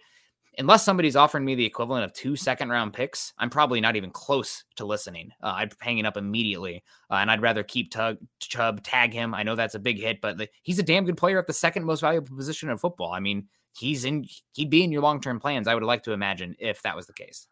[0.59, 4.11] unless somebody's offering me the equivalent of two second round picks, I'm probably not even
[4.11, 5.31] close to listening.
[5.43, 9.35] Uh, I'd hanging up immediately, uh, and I'd rather keep Tug, Chubb, tag him.
[9.35, 11.53] I know that's a big hit, but the, he's a damn good player at the
[11.53, 13.13] second most valuable position in football.
[13.13, 15.69] I mean, he's in, he'd be in your long term plans.
[15.69, 17.47] I would like to imagine if that was the case.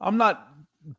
[0.00, 0.48] I'm not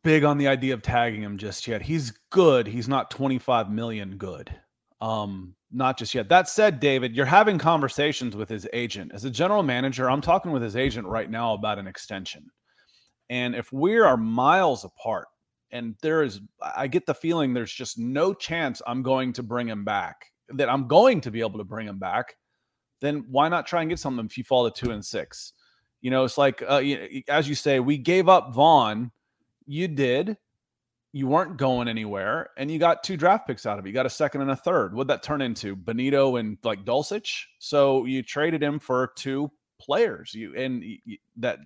[0.02, 1.82] big on the idea of tagging him just yet.
[1.82, 2.66] He's good.
[2.66, 4.54] He's not 25 million good.
[5.00, 6.28] Um, not just yet.
[6.28, 9.12] That said, David, you're having conversations with his agent.
[9.14, 12.44] As a general manager, I'm talking with his agent right now about an extension.
[13.30, 15.28] And if we are miles apart,
[15.70, 19.68] and there is, I get the feeling there's just no chance I'm going to bring
[19.68, 22.34] him back, that I'm going to be able to bring him back,
[23.00, 25.52] then why not try and get something if you fall to two and six?
[26.00, 26.82] You know, it's like, uh,
[27.28, 29.10] as you say, we gave up Von.
[29.66, 30.36] You did
[31.12, 33.88] you weren't going anywhere and you got two draft picks out of it.
[33.88, 34.94] You got a second and a third.
[34.94, 35.74] What'd that turn into?
[35.74, 37.44] Bonitto and like Dulcich.
[37.58, 40.34] So you traded him for two players.
[40.34, 41.58] You and you, that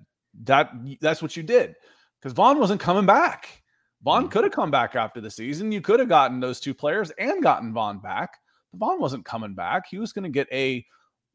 [0.44, 1.74] that that's what you did
[2.20, 3.62] because Von wasn't coming back.
[4.02, 4.30] Von mm.
[4.30, 5.72] could have come back after the season.
[5.72, 8.38] You could have gotten those two players and gotten Von back.
[8.72, 9.84] But Von wasn't coming back.
[9.90, 10.86] He was going to get a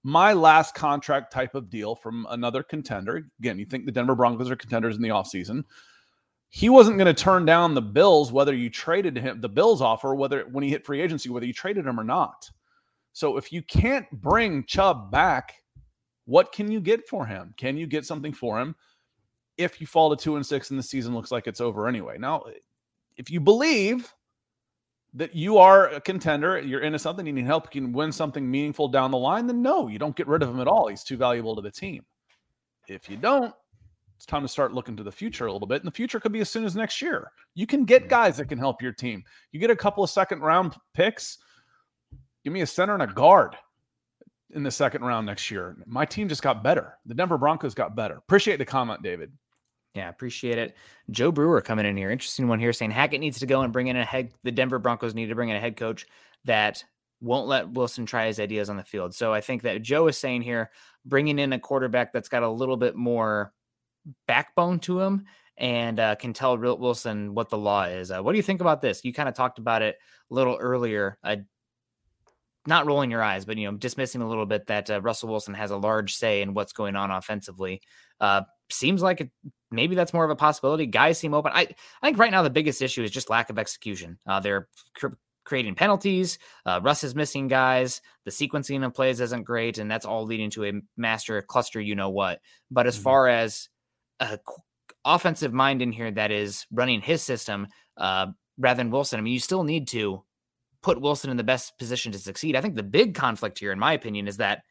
[0.04, 3.28] my last contract type of deal from another contender.
[3.40, 5.64] Again, you think the Denver Broncos are contenders in the offseason
[6.50, 10.16] he wasn't going to turn down the Bills whether you traded him the Bills offer
[10.16, 12.50] whether when he hit free agency whether you traded him or not.
[13.14, 15.56] So if you can't bring Chubb back,
[16.26, 17.54] what can you get for him?
[17.58, 18.76] Can you get something for him
[19.58, 22.18] if you fall to 2 and 6 and the season looks like it's over anyway?
[22.18, 22.46] Now,
[23.18, 24.12] if you believe
[25.14, 28.50] that you are a contender, you're into something, you need help, you can win something
[28.50, 30.88] meaningful down the line, then no, you don't get rid of him at all.
[30.88, 32.06] He's too valuable to the team.
[32.88, 33.54] If you don't,
[34.20, 35.82] it's time to start looking to the future a little bit.
[35.82, 37.32] And the future could be as soon as next year.
[37.56, 39.24] You can get guys that can help your team.
[39.52, 41.38] You get a couple of second round picks.
[42.44, 43.56] Give me a center and a guard
[44.54, 45.78] in the second round next year.
[45.86, 46.98] My team just got better.
[47.06, 48.16] The Denver Broncos got better.
[48.16, 49.32] Appreciate the comment, David.
[49.96, 50.76] Yeah, appreciate it.
[51.10, 52.12] Joe Brewer coming in here.
[52.12, 54.32] Interesting one here saying Hackett needs to go and bring in a head.
[54.44, 56.06] The Denver Broncos need to bring in a head coach
[56.46, 56.84] that
[57.22, 59.14] won't let Wilson try his ideas on the field.
[59.14, 60.70] So I think that Joe is saying here,
[61.06, 63.52] bringing in a quarterback that's got a little bit more
[64.28, 65.26] backbone to him
[65.58, 68.12] and uh, can tell Wilson what the law is.
[68.12, 69.04] Uh, what do you think about this?
[69.04, 69.98] You kind of talked about it
[70.32, 71.18] a little earlier.
[71.24, 71.38] Uh,
[72.66, 75.54] not rolling your eyes, but you know, dismissing a little bit that uh, Russell Wilson
[75.56, 77.82] has a large say in what's going on offensively.
[78.72, 79.30] Seems like it,
[79.72, 80.86] maybe that's more of a possibility.
[80.86, 81.52] Guys seem open.
[81.54, 81.68] I,
[82.02, 84.18] I think right now the biggest issue is just lack of execution.
[84.28, 85.08] Uh, they're cr-
[85.44, 86.38] creating penalties.
[86.66, 88.02] Uh, Russ is missing guys.
[88.26, 91.82] The sequencing of plays isn't great, and that's all leading to a master cluster.
[91.82, 92.40] You know what?
[92.70, 93.04] But as mm-hmm.
[93.04, 93.70] far as
[94.20, 94.40] a
[95.06, 98.28] offensive mind in here that is running his system uh,
[98.58, 99.20] rather than Wilson.
[99.20, 100.24] I mean, you still need to
[100.82, 102.56] put Wilson in the best position to succeed.
[102.56, 104.64] I think the big conflict here, in my opinion, is that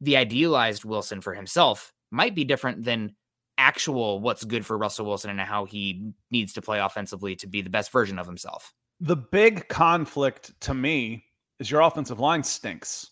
[0.00, 3.14] the idealized Wilson for himself might be different than
[3.58, 7.62] actual what's good for Russell Wilson and how he needs to play offensively to be
[7.62, 8.72] the best version of himself.
[9.00, 11.24] The big conflict to me
[11.58, 13.10] is your offensive line stinks.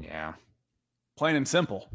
[0.00, 0.34] Yeah.
[1.16, 1.90] Plain and simple.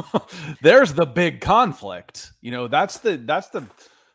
[0.62, 2.32] There's the big conflict.
[2.40, 3.66] You know that's the that's the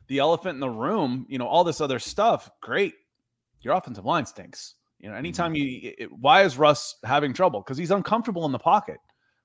[0.07, 2.49] the elephant in the room you know all this other stuff.
[2.61, 2.95] Great.
[3.61, 4.75] Your offensive line stinks.
[4.99, 5.85] You know anytime mm-hmm.
[5.85, 7.61] you it, why is russ having trouble?
[7.61, 8.97] Because he's uncomfortable in the pocket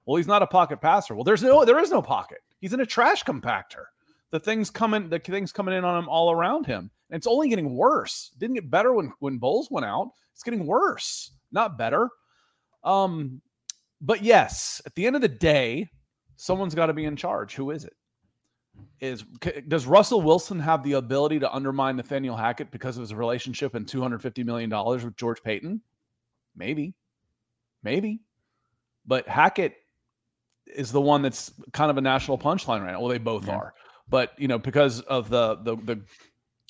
[0.06, 1.14] well he's not a pocket passer.
[1.14, 2.38] Well there's no there is no pocket.
[2.60, 3.84] He's in a trash compactor.
[4.30, 6.90] The things coming the things coming in on him all around him.
[7.10, 8.32] And it's only getting worse.
[8.38, 10.10] Didn't get better when when Bolles went out.
[10.32, 11.32] It's getting worse.
[11.52, 12.08] Not better.
[12.82, 13.40] Um
[14.00, 15.88] but yes, at the end of the day,
[16.36, 17.54] someone's got to be in charge.
[17.54, 17.94] Who is it?
[19.00, 19.24] Is
[19.68, 23.88] does Russell Wilson have the ability to undermine Nathaniel Hackett because of his relationship and
[23.88, 25.80] two hundred fifty million dollars with George Paton?
[26.54, 26.94] Maybe,
[27.82, 28.20] maybe,
[29.06, 29.76] but Hackett
[30.74, 33.00] is the one that's kind of a national punchline right now.
[33.00, 33.56] Well, they both yeah.
[33.56, 33.74] are,
[34.08, 36.02] but you know because of the the the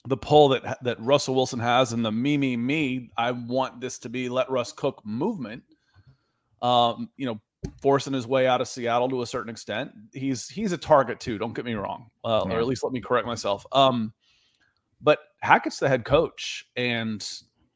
[0.07, 3.11] the pull that that Russell Wilson has and the me me me.
[3.17, 5.63] I want this to be let Russ cook movement.
[6.63, 7.41] Um, you know,
[7.83, 9.91] forcing his way out of Seattle to a certain extent.
[10.13, 11.39] He's he's a target too.
[11.39, 12.55] Don't get me wrong, uh, yeah.
[12.55, 13.67] or at least let me correct myself.
[13.73, 14.13] Um,
[15.01, 17.27] but Hackett's the head coach, and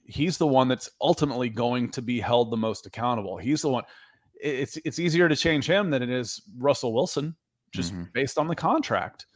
[0.05, 3.37] he's the one that's ultimately going to be held the most accountable.
[3.37, 3.85] He's the one.
[4.43, 7.37] It's it's easier to change him than it is Russell Wilson,
[7.73, 8.05] just mm-hmm.
[8.13, 9.27] based on the contract.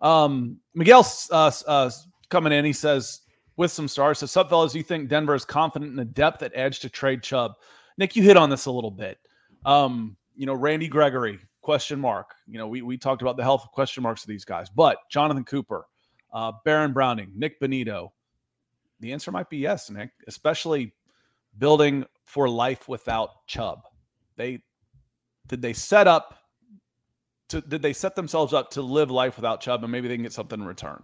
[0.00, 1.90] Um, Miguel uh, uh,
[2.28, 3.20] coming in, he says
[3.56, 4.18] with some stars.
[4.18, 7.22] So, sup, fellas, you think Denver is confident in the depth at edge to trade
[7.22, 7.52] Chubb?
[7.98, 9.18] Nick, you hit on this a little bit.
[9.64, 12.34] Um, you know, Randy Gregory, question mark.
[12.46, 15.44] You know, we, we talked about the health question marks of these guys, but Jonathan
[15.44, 15.86] Cooper,
[16.32, 18.10] uh, Baron Browning, Nik Bonitto.
[19.00, 20.94] The answer might be yes, Nick, especially
[21.58, 23.82] building for life without Chubb.
[24.36, 24.62] They
[25.48, 26.38] did they set up
[27.50, 30.22] to did they set themselves up to live life without Chubb and maybe they can
[30.22, 31.02] get something in return?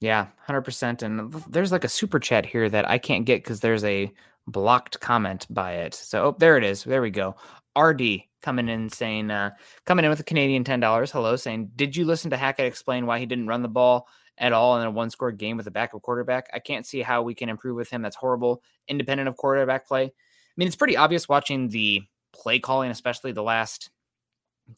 [0.00, 1.02] Yeah, 100%.
[1.02, 4.12] And there's like a super chat here that I can't get because there's a
[4.46, 5.94] blocked comment by it.
[5.94, 6.84] So oh, there it is.
[6.84, 7.34] There we go.
[7.76, 8.02] RD
[8.40, 9.50] coming in saying, uh,
[9.84, 11.10] coming in with a Canadian $10.
[11.10, 14.52] Hello, saying, Did you listen to Hackett explain why he didn't run the ball at
[14.52, 16.48] all in a one score game with a backup quarterback?
[16.54, 18.02] I can't see how we can improve with him.
[18.02, 20.12] That's horrible, independent of quarterback play.
[20.58, 23.90] I mean, it's pretty obvious watching the play calling, especially the last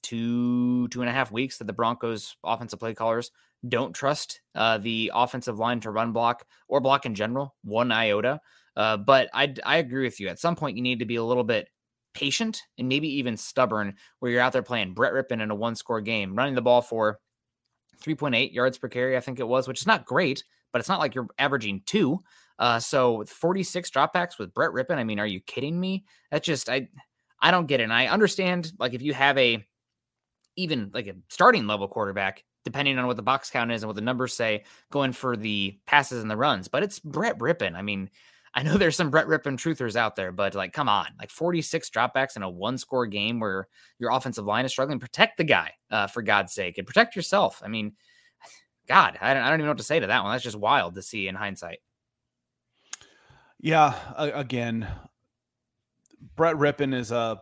[0.02, 3.30] two, two and a half weeks, that the Broncos offensive play callers
[3.66, 8.40] don't trust uh, the offensive line to run block or block in general, one iota.
[8.76, 10.28] Uh, but I, I agree with you.
[10.28, 11.70] At some point, you need to be a little bit
[12.12, 15.76] patient and maybe even stubborn where you're out there playing Brett Rypien in a one
[15.76, 17.20] score game, running the ball for
[18.04, 21.00] 3.8 yards per carry, I think it was, which is not great, but it's not
[21.00, 22.22] like you're averaging two.
[22.60, 24.98] Uh, so 46 dropbacks with Brett Rypien.
[24.98, 26.04] I mean, are you kidding me?
[26.30, 26.88] That's just, I,
[27.40, 27.84] I don't get it.
[27.84, 29.64] And I understand, like, if you have a,
[30.56, 33.96] even like a starting level quarterback, depending on what the box count is and what
[33.96, 36.68] the numbers say, going for the passes and the runs.
[36.68, 37.74] But it's Brett Rypien.
[37.74, 38.10] I mean,
[38.54, 41.88] I know there's some Brett Rypien truthers out there, but like, come on, like 46
[41.88, 43.68] dropbacks in a one score game where
[44.00, 44.98] your offensive line is struggling.
[44.98, 47.62] Protect the guy, uh, for God's sake, and protect yourself.
[47.64, 47.92] I mean,
[48.88, 50.32] God, I don't, I don't even know what to say to that one.
[50.32, 51.78] That's just wild to see in hindsight.
[53.62, 54.88] Yeah, again,
[56.36, 57.40] Brett Rypien is a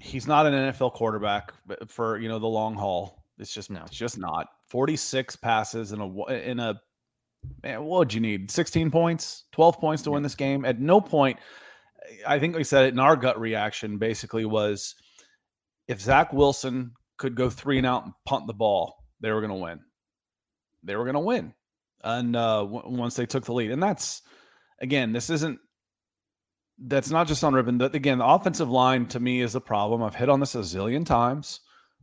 [0.00, 1.52] he's not an NFL quarterback
[1.88, 3.24] for you know the long haul.
[3.38, 4.48] It's just no, it's just not.
[4.68, 6.80] 46 passes in a in a
[7.62, 8.50] man, what would you need?
[8.50, 10.64] 16 points, 12 points to win this game.
[10.64, 11.38] At no point,
[12.26, 14.94] I think we said it in our gut reaction basically was
[15.88, 19.50] if Zach Wilson could go three and out and punt the ball, they were going
[19.50, 19.80] to win.
[20.84, 21.54] They were going to win.
[22.04, 24.22] And uh, w- once they took the lead, and that's
[24.80, 25.58] again, this isn't
[26.86, 27.78] that's not just on.
[27.78, 30.02] That again, the offensive line to me is a problem.
[30.02, 31.60] I've hit on this a zillion times,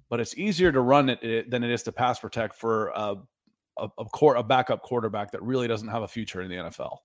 [0.09, 3.15] but it's easier to run it, it than it is to pass protect for a
[3.77, 6.97] a, a, court, a backup quarterback that really doesn't have a future in the NFL.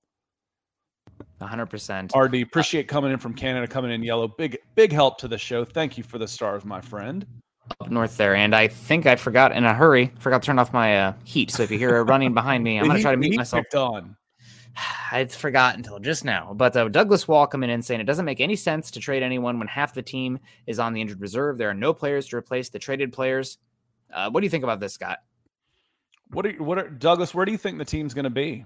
[1.40, 2.16] 100%.
[2.16, 4.28] RD, appreciate coming in from Canada, coming in yellow.
[4.28, 5.64] Big, big help to the show.
[5.64, 7.26] Thank you for the stars, my friend.
[7.80, 8.34] Up north there.
[8.34, 11.50] And I think I forgot in a hurry, forgot to turn off my uh, heat.
[11.50, 13.64] So if you hear a running behind me, I'm going to try to mute myself.
[13.74, 14.16] on.
[15.12, 16.54] I forgot until just now.
[16.54, 19.58] But uh, Douglas Wall coming in saying it doesn't make any sense to trade anyone
[19.58, 21.58] when half the team is on the injured reserve.
[21.58, 23.58] There are no players to replace the traded players.
[24.12, 25.18] Uh, what do you think about this, Scott?
[26.32, 27.34] What are what are Douglas?
[27.34, 28.64] Where do you think the team's going to be?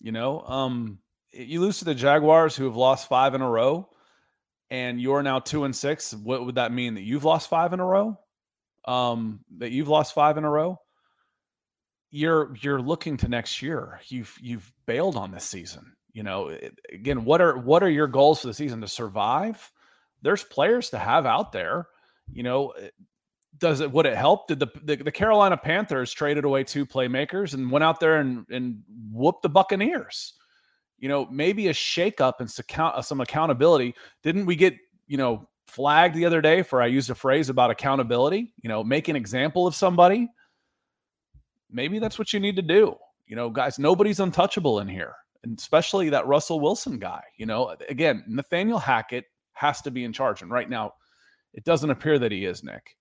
[0.00, 0.98] You know, um,
[1.32, 3.88] you lose to the Jaguars, who have lost five in a row,
[4.70, 6.12] and you're now two and six.
[6.12, 6.94] What would that mean?
[6.94, 8.18] That you've lost five in a row?
[8.84, 10.80] Um, that you've lost five in a row?
[12.16, 14.00] You're you're looking to next year.
[14.08, 15.94] You've you've bailed on this season.
[16.14, 16.56] You know,
[16.90, 19.70] again, what are what are your goals for the season to survive?
[20.22, 21.88] There's players to have out there.
[22.32, 22.72] You know,
[23.58, 24.48] does it would it help?
[24.48, 28.46] Did the, the, the Carolina Panthers traded away two playmakers and went out there and
[28.48, 30.32] and whooped the Buccaneers?
[30.98, 33.94] You know, maybe a shakeup and uh, some accountability.
[34.22, 34.74] Didn't we get
[35.06, 38.54] you know flagged the other day for I used a phrase about accountability?
[38.62, 40.30] You know, make an example of somebody.
[41.70, 42.96] Maybe that's what you need to do.
[43.26, 47.22] You know, guys, nobody's untouchable in here, and especially that Russell Wilson guy.
[47.38, 50.92] You know, again, Nathaniel Hackett has to be in charge, and right now,
[51.54, 52.62] it doesn't appear that he is.
[52.62, 52.96] Nick.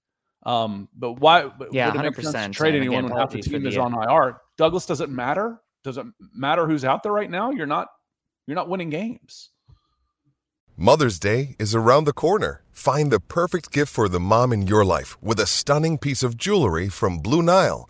[0.46, 1.50] Um, but why?
[1.72, 2.54] Yeah, hundred percent.
[2.54, 4.38] Trade anyone when half the team is on IR.
[4.58, 5.60] Douglas, does it matter?
[5.84, 7.52] Does it matter who's out there right now?
[7.52, 7.88] You're not.
[8.48, 9.50] You're not winning games.
[10.78, 12.62] Mother's Day is around the corner.
[12.72, 16.38] Find the perfect gift for the mom in your life with a stunning piece of
[16.38, 17.89] jewelry from Blue Nile.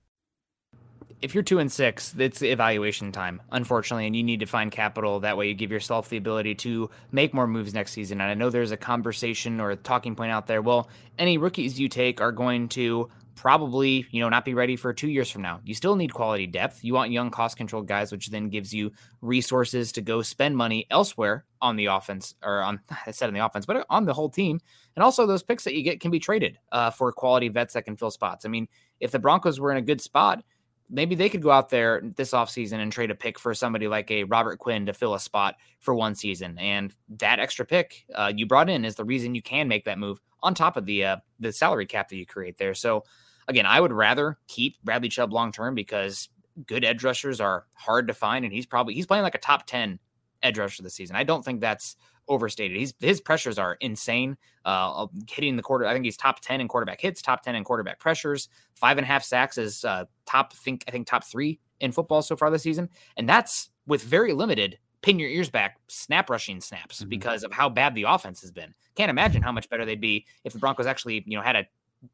[1.21, 5.19] If you're two and six, it's evaluation time, unfortunately, and you need to find capital.
[5.19, 8.21] That way, you give yourself the ability to make more moves next season.
[8.21, 10.63] And I know there's a conversation or a talking point out there.
[10.63, 14.93] Well, any rookies you take are going to probably, you know, not be ready for
[14.93, 15.59] two years from now.
[15.63, 16.83] You still need quality depth.
[16.83, 18.91] You want young, cost controlled guys, which then gives you
[19.21, 23.45] resources to go spend money elsewhere on the offense or on, I said on the
[23.45, 24.59] offense, but on the whole team.
[24.95, 27.85] And also, those picks that you get can be traded uh, for quality vets that
[27.85, 28.45] can fill spots.
[28.45, 28.67] I mean,
[28.99, 30.43] if the Broncos were in a good spot,
[30.91, 34.11] maybe they could go out there this offseason and trade a pick for somebody like
[34.11, 36.57] a Robert Quinn to fill a spot for one season.
[36.59, 39.97] And that extra pick uh, you brought in is the reason you can make that
[39.97, 42.73] move on top of the uh, the salary cap that you create there.
[42.73, 43.05] So
[43.47, 46.29] again, I would rather keep Bradley Chubb long term because
[46.67, 49.65] good edge rushers are hard to find, and he's probably he's playing like a top
[49.65, 49.99] ten
[50.43, 51.15] edge rusher this season.
[51.15, 51.95] I don't think that's
[52.27, 52.77] overstated.
[52.77, 54.37] He's his pressures are insane.
[54.63, 57.63] Uh, hitting the quarter, I think he's top ten in quarterback hits, top ten in
[57.63, 58.49] quarterback pressures.
[58.75, 60.53] Five and a half sacks is uh, top.
[60.53, 64.33] think I think top three in football so far this season, and that's with very
[64.33, 67.09] limited pin your ears back snap rushing snaps mm-hmm.
[67.09, 68.73] because of how bad the offense has been.
[68.95, 71.65] Can't imagine how much better they'd be if the Broncos actually you know had a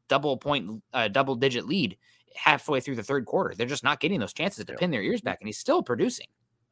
[0.08, 1.96] double point, uh, double digit lead
[2.34, 3.54] halfway through the third quarter.
[3.54, 6.26] They're just not getting those chances to pin their ears back, and he's still producing.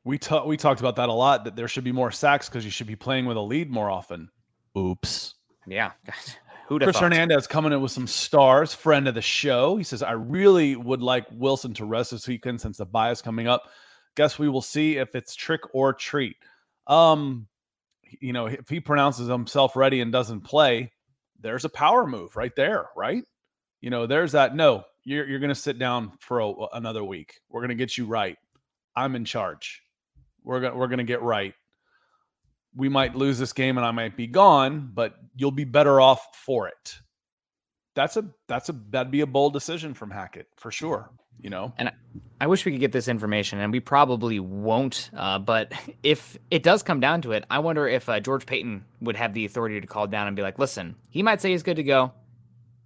[0.06, 1.42] We talked we talked about that a lot.
[1.42, 3.90] That there should be more sacks because you should be playing with a lead more
[3.90, 4.30] often.
[4.78, 5.34] Oops.
[5.66, 5.90] Yeah.
[6.68, 7.02] Who'd Chris thought?
[7.02, 9.76] Hernandez coming in with some stars, friend of the show.
[9.76, 13.20] He says, I really would like Wilson to rest this weekend since the bye is
[13.20, 13.64] coming up.
[14.14, 16.36] Guess we will see if it's trick or treat.
[16.86, 17.48] Um,
[18.20, 20.92] you know, if he pronounces himself ready and doesn't play,
[21.40, 23.24] there's a power move right there, right?
[23.80, 24.54] You know, there's that.
[24.54, 27.40] No, you're you're going to sit down for a, another week.
[27.48, 28.36] We're going to get you right.
[28.94, 29.82] I'm in charge.
[30.46, 31.52] We're gonna we're going to get right.
[32.74, 36.24] We might lose this game and I might be gone, but you'll be better off
[36.36, 37.00] for it.
[37.96, 41.10] That's a that's a that'd be a bold decision from Hackett for sure.
[41.38, 41.92] You know, and I,
[42.42, 45.10] I wish we could get this information, and we probably won't.
[45.14, 45.72] Uh, but
[46.02, 49.34] if it does come down to it, I wonder if uh, George Paton would have
[49.34, 51.82] the authority to call down and be like, "Listen, he might say he's good to
[51.82, 52.12] go,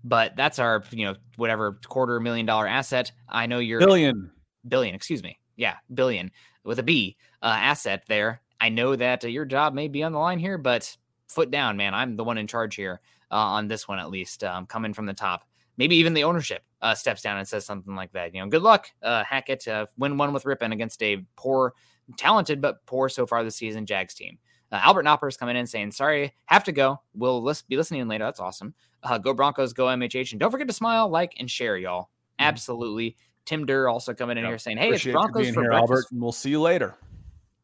[0.02, 3.12] but that's our, you know, whatever quarter million dollar asset.
[3.28, 4.30] I know you're billion,
[4.66, 6.30] billion, excuse me, yeah, billion
[6.64, 8.40] with a B uh, asset there.
[8.60, 10.96] I know that uh, your job may be on the line here, but
[11.28, 11.94] foot down, man.
[11.94, 13.00] I'm the one in charge here
[13.30, 15.44] uh, on this one, at least, um, coming from the top
[15.80, 18.34] maybe even the ownership uh, steps down and says something like that.
[18.34, 21.72] You know, good luck, uh, Hackett, uh, win one with Rypien against a poor,
[22.18, 24.38] talented but poor so far this season Jags team.
[24.70, 27.00] Uh, Albert Nopper is coming in saying, "Sorry, have to go.
[27.14, 28.24] We'll list, be listening later.
[28.24, 28.74] That's awesome.
[29.02, 32.02] Uh, go Broncos, go MHH, and don't forget to smile, like, and share, y'all.
[32.02, 32.44] Mm-hmm.
[32.44, 34.50] Absolutely." Tim Durr also coming in yep.
[34.50, 35.90] here saying, "Hey, Appreciate it's Broncos for here, breakfast.
[35.90, 36.96] Albert, and we'll see you later."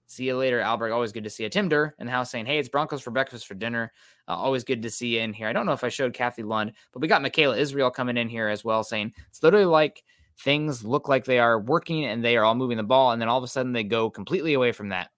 [0.09, 0.93] See you later, Albert.
[0.93, 1.49] Always good to see you.
[1.49, 3.93] Tim Durr in the house saying, Hey, it's Broncos for breakfast for dinner.
[4.29, 5.49] Uh, always good to see you in here.
[5.49, 8.29] I don't know if I showed Kathy Lund, but we got Michaela Israel coming in
[8.29, 10.05] here as well saying it's literally like
[10.39, 13.11] things look like they are working and they are all moving the ball.
[13.11, 15.11] And then all of a sudden they go completely away from that.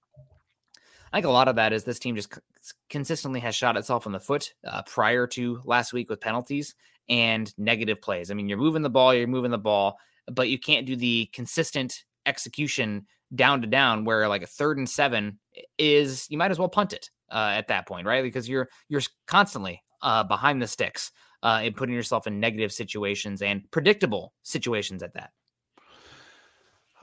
[1.13, 2.41] I think a lot of that is this team just c-
[2.89, 6.75] consistently has shot itself in the foot uh, prior to last week with penalties
[7.11, 8.31] and negative plays.
[8.31, 9.99] I mean, you're moving the ball, you're moving the ball,
[10.33, 14.89] but you can't do the consistent execution down to down where like a third and
[14.89, 15.39] seven
[15.79, 18.23] is you might as well punt it uh, at that point, right?
[18.23, 21.13] Because you're you're constantly uh, behind the sticks
[21.43, 25.31] uh, and putting yourself in negative situations and predictable situations at that.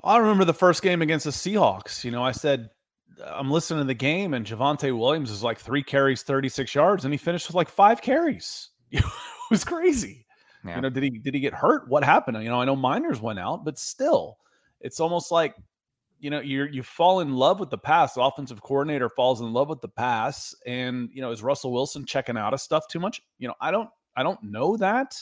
[0.04, 2.04] I remember the first game against the Seahawks.
[2.04, 2.70] You know, I said
[3.26, 7.14] I'm listening to the game, and Javonte Williams is like three carries, 36 yards, and
[7.14, 8.70] he finished with like five carries.
[8.92, 9.04] it
[9.50, 10.25] was crazy.
[10.66, 10.76] Yeah.
[10.76, 11.88] You know, did he did he get hurt?
[11.90, 12.42] What happened?
[12.42, 14.38] You know, I know Miners went out, but still,
[14.82, 15.56] it's almost like
[16.20, 19.52] you know you you fall in love with the pass the offensive coordinator falls in
[19.54, 23.00] love with the pass and you know is russell wilson checking out of stuff too
[23.00, 25.16] much you know i don't i don't know that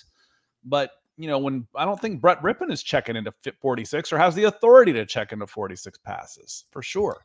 [0.63, 4.35] but you know when i don't think brett rypien is checking into 46 or has
[4.35, 7.17] the authority to check into 46 passes for sure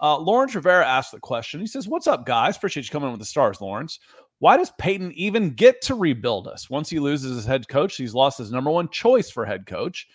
[0.00, 3.12] uh, lawrence rivera asked the question he says what's up guys appreciate you coming in
[3.12, 3.98] with the stars lawrence
[4.40, 6.68] why does Paton even get to rebuild us?
[6.68, 10.08] Once he loses his head coach, he's lost his number one choice for head coach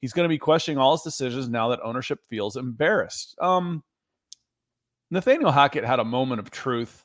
[0.00, 3.36] he's going to be questioning all his decisions now that ownership feels embarrassed.
[3.40, 3.82] Um,
[5.10, 7.04] Nathaniel Hackett had a moment of truth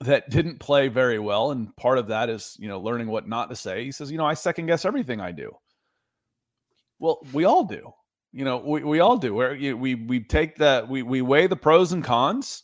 [0.00, 3.50] that didn't play very well, and part of that is you know learning what not
[3.50, 3.84] to say.
[3.84, 5.52] He says, you know, I second guess everything I do.
[6.98, 7.92] Well, we all do.
[8.32, 9.34] You know, we, we all do.
[9.34, 12.62] Where we we take that we we weigh the pros and cons,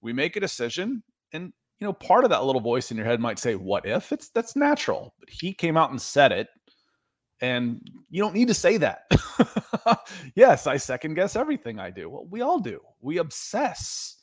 [0.00, 3.20] we make a decision, and you know, part of that little voice in your head
[3.20, 6.48] might say, "What if?" It's that's natural, but he came out and said it,
[7.40, 9.02] and you don't need to say that.
[10.34, 12.08] yes, I second guess everything I do.
[12.08, 12.80] Well, we all do.
[13.00, 14.16] We obsess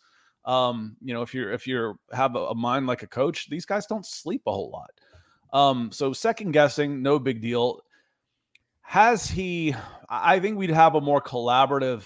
[0.46, 3.66] Um, you know, if you're if you're have a, a mind like a coach, these
[3.66, 4.92] guys don't sleep a whole lot.
[5.54, 7.82] Um, so second guessing, no big deal.
[8.82, 9.76] Has he?
[10.10, 12.06] I think we'd have a more collaborative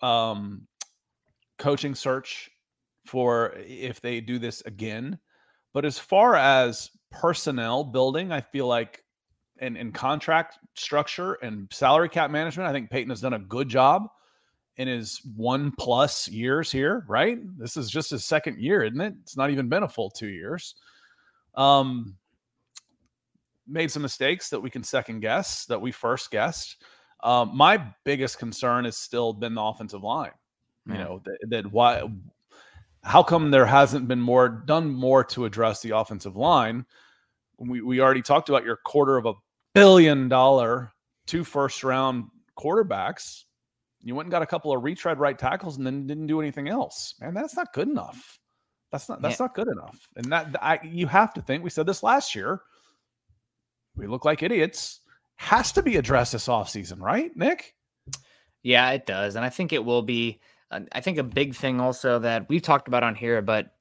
[0.00, 0.66] um,
[1.58, 2.50] coaching search
[3.04, 5.18] for if they do this again.
[5.72, 9.02] But as far as personnel building, I feel like
[9.58, 13.68] and, and contract structure and salary cap management, I think Paton has done a good
[13.68, 14.06] job
[14.76, 17.38] in his one plus years here, right?
[17.58, 19.14] This is just his second year, isn't it?
[19.22, 20.74] It's not even been a full two years.
[21.54, 22.16] Um,
[23.68, 26.82] made some mistakes that we can second guess that we first guessed.
[27.22, 30.32] Um, my biggest concern has still been the offensive line.
[30.84, 32.02] You know that, that why
[33.02, 36.86] how come there hasn't been more done more to address the offensive line?
[37.58, 39.34] We we already talked about your quarter of a
[39.74, 40.92] billion dollar
[41.26, 42.24] two first round
[42.58, 43.44] quarterbacks.
[44.00, 46.68] You went and got a couple of retread right tackles and then didn't do anything
[46.68, 47.14] else.
[47.20, 48.38] Man, that's not good enough.
[48.90, 49.46] That's not that's yeah.
[49.46, 50.08] not good enough.
[50.16, 52.62] And that I you have to think we said this last year.
[53.96, 55.00] We look like idiots.
[55.36, 57.74] Has to be addressed this offseason, right, Nick?
[58.62, 59.34] Yeah, it does.
[59.34, 60.40] And I think it will be
[60.92, 63.74] I think a big thing also that we've talked about on here, but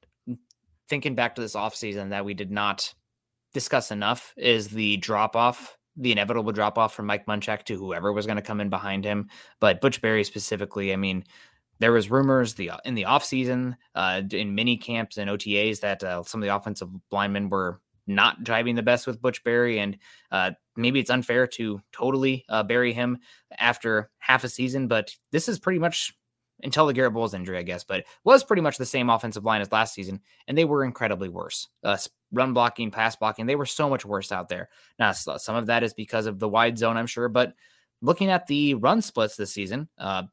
[0.87, 2.93] thinking back to this offseason that we did not
[3.53, 8.11] discuss enough is the drop off, the inevitable drop off from Mike Munchak to whoever
[8.11, 9.29] was going to come in behind him.
[9.59, 11.23] But Butch Barry specifically, I mean,
[11.79, 16.23] there was rumors the in the offseason, uh, in mini camps and OTAs that uh,
[16.23, 19.97] some of the offensive linemen were not driving the best with Butch Barry, and
[20.31, 23.17] uh, maybe it's unfair to totally uh, bury him
[23.57, 24.87] after half a season.
[24.87, 26.13] But this is pretty much
[26.63, 29.61] until the Garrett Bolles injury, I guess, but was pretty much the same offensive line
[29.61, 31.67] as last season, and they were incredibly worse.
[31.83, 31.97] Uh,
[32.31, 34.69] run blocking, pass blocking, they were so much worse out there.
[34.99, 37.53] Now, some of that is because of the wide zone, I'm sure, but
[38.01, 40.23] looking at the run splits this season, uh,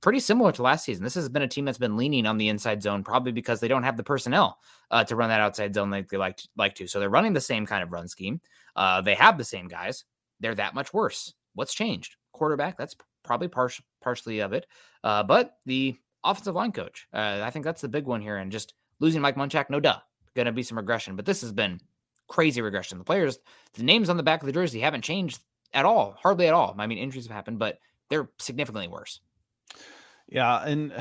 [0.00, 1.04] pretty similar to last season.
[1.04, 3.68] This has been a team that's been leaning on the inside zone, probably because they
[3.68, 4.58] don't have the personnel
[4.90, 6.86] uh, to run that outside zone like they like to, like to.
[6.86, 8.40] So they're running the same kind of run scheme.
[8.76, 10.04] Uh, they have the same guys.
[10.40, 11.34] They're that much worse.
[11.54, 12.16] What's changed?
[12.32, 12.78] Quarterback.
[12.78, 14.66] That's probably partial, partially of it.
[15.04, 18.36] Uh, but the offensive line coach, uh, I think that's the big one here.
[18.36, 19.98] And just losing Mike Munchak, no duh,
[20.34, 21.16] going to be some regression.
[21.16, 21.80] But this has been
[22.28, 22.98] crazy regression.
[22.98, 23.38] The players,
[23.74, 25.40] the names on the back of the jersey haven't changed
[25.72, 26.74] at all, hardly at all.
[26.78, 27.78] I mean, injuries have happened, but
[28.08, 29.20] they're significantly worse.
[30.28, 30.92] Yeah, and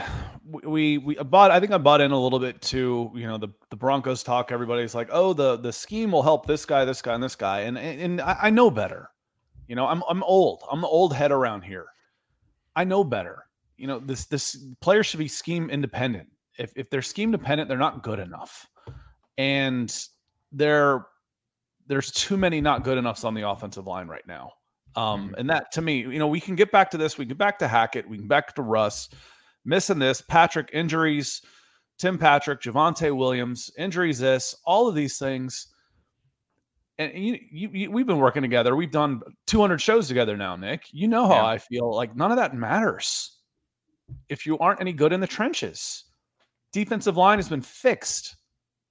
[0.52, 1.52] we we bought.
[1.52, 4.52] I think I bought in a little bit to you know the the Broncos talk.
[4.52, 7.60] Everybody's like, oh, the the scheme will help this guy, this guy, and this guy,
[7.62, 9.12] and and I know better.
[9.68, 10.64] You know, I'm I'm old.
[10.72, 11.86] I'm the old head around here.
[12.76, 13.46] I know better.
[13.78, 16.30] You know, this this player should be scheme independent.
[16.58, 18.68] If if they're scheme dependent, they're not good enough.
[19.38, 19.94] And
[20.52, 21.06] there
[21.88, 24.52] there's too many not good enoughs on the offensive line right now.
[24.96, 25.36] Um, mm-hmm.
[25.36, 27.18] and that to me, you know, we can get back to this.
[27.18, 28.08] We can get back to Hackett.
[28.10, 29.10] We can back to Russ.
[29.66, 31.42] Missing this, Patrick injuries,
[31.98, 34.20] Tim Patrick, Javonte Williams injuries.
[34.20, 35.68] This all of these things
[37.00, 38.76] and you, you, you, we've been working together.
[38.76, 40.84] We've done 200 shows together now, Nick.
[40.92, 41.46] You know how yeah.
[41.46, 41.96] I feel.
[41.96, 43.38] Like none of that matters
[44.28, 46.04] if you aren't any good in the trenches.
[46.74, 48.36] Defensive line has been fixed,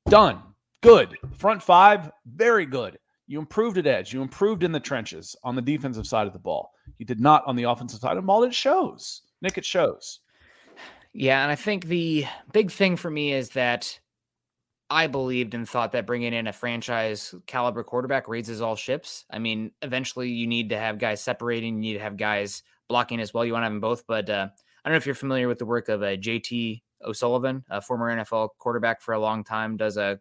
[0.08, 0.40] done,
[0.80, 1.16] good.
[1.36, 2.98] Front five, very good.
[3.26, 4.14] You improved at edge.
[4.14, 6.72] You improved in the trenches on the defensive side of the ball.
[6.96, 8.42] You did not on the offensive side of the ball.
[8.42, 9.58] It shows, Nick.
[9.58, 10.20] It shows.
[11.12, 13.98] Yeah, and I think the big thing for me is that
[14.90, 19.26] I believed and thought that bringing in a franchise caliber quarterback raises all ships.
[19.30, 23.20] I mean, eventually you need to have guys separating, you need to have guys blocking
[23.20, 23.44] as well.
[23.44, 24.06] You want to have them both.
[24.06, 24.48] But uh,
[24.84, 28.14] I don't know if you're familiar with the work of uh, JT O'Sullivan, a former
[28.16, 30.18] NFL quarterback for a long time, does a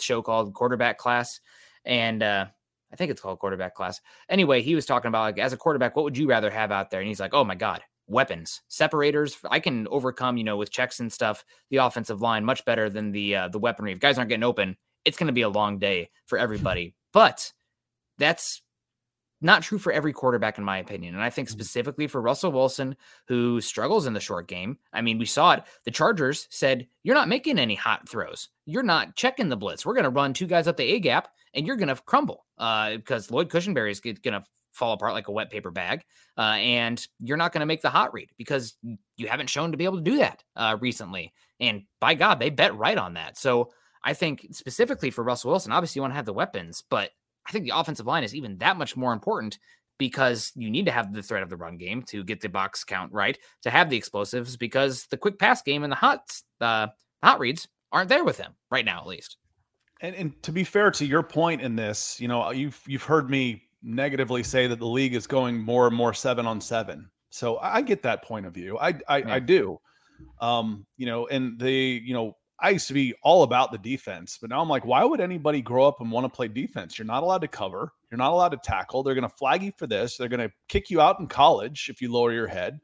[0.00, 1.40] show called Quarterback Class.
[1.84, 2.46] And uh,
[2.92, 4.00] I think it's called Quarterback Class.
[4.28, 6.90] Anyway, he was talking about like as a quarterback, what would you rather have out
[6.90, 7.00] there?
[7.00, 9.36] And he's like, oh my God, weapons, separators.
[9.50, 13.12] I can overcome, you know, with checks and stuff, the offensive line much better than
[13.12, 13.92] the uh, the weaponry.
[13.92, 16.94] If guys aren't getting open, it's going to be a long day for everybody.
[17.12, 17.52] But
[18.18, 18.62] that's
[19.40, 21.14] not true for every quarterback, in my opinion.
[21.14, 21.58] And I think mm-hmm.
[21.58, 22.96] specifically for Russell Wilson,
[23.28, 24.78] who struggles in the short game.
[24.92, 25.62] I mean, we saw it.
[25.84, 28.48] The Chargers said, You're not making any hot throws.
[28.64, 29.84] You're not checking the blitz.
[29.84, 32.46] We're going to run two guys up the A gap and you're going to crumble
[32.58, 34.44] uh, because Lloyd Cushenberry is going to
[34.76, 36.04] fall apart like a wet paper bag.
[36.36, 38.76] Uh, and you're not going to make the hot read because
[39.16, 41.32] you haven't shown to be able to do that uh, recently.
[41.60, 43.38] And by God, they bet right on that.
[43.38, 43.70] So
[44.04, 47.10] I think specifically for Russell Wilson, obviously you want to have the weapons, but
[47.48, 49.58] I think the offensive line is even that much more important
[49.98, 52.84] because you need to have the threat of the run game to get the box
[52.84, 56.20] count right, to have the explosives because the quick pass game and the hot
[56.60, 56.88] uh,
[57.22, 59.38] hot reads aren't there with him right now, at least.
[60.00, 63.30] And, and to be fair to your point in this, you know, you've you've heard
[63.30, 67.08] me negatively say that the league is going more and more seven on seven.
[67.30, 68.76] So I get that point of view.
[68.78, 69.34] I I, yeah.
[69.34, 69.78] I do.
[70.40, 74.38] Um, you know, and they, you know, I used to be all about the defense,
[74.40, 76.98] but now I'm like, why would anybody grow up and want to play defense?
[76.98, 77.92] You're not allowed to cover.
[78.10, 79.02] You're not allowed to tackle.
[79.02, 80.16] They're going to flag you for this.
[80.16, 82.80] They're going to kick you out in college if you lower your head.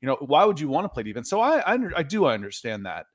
[0.00, 1.30] You know, why would you want to play defense?
[1.30, 3.06] So I, I, I do I understand that,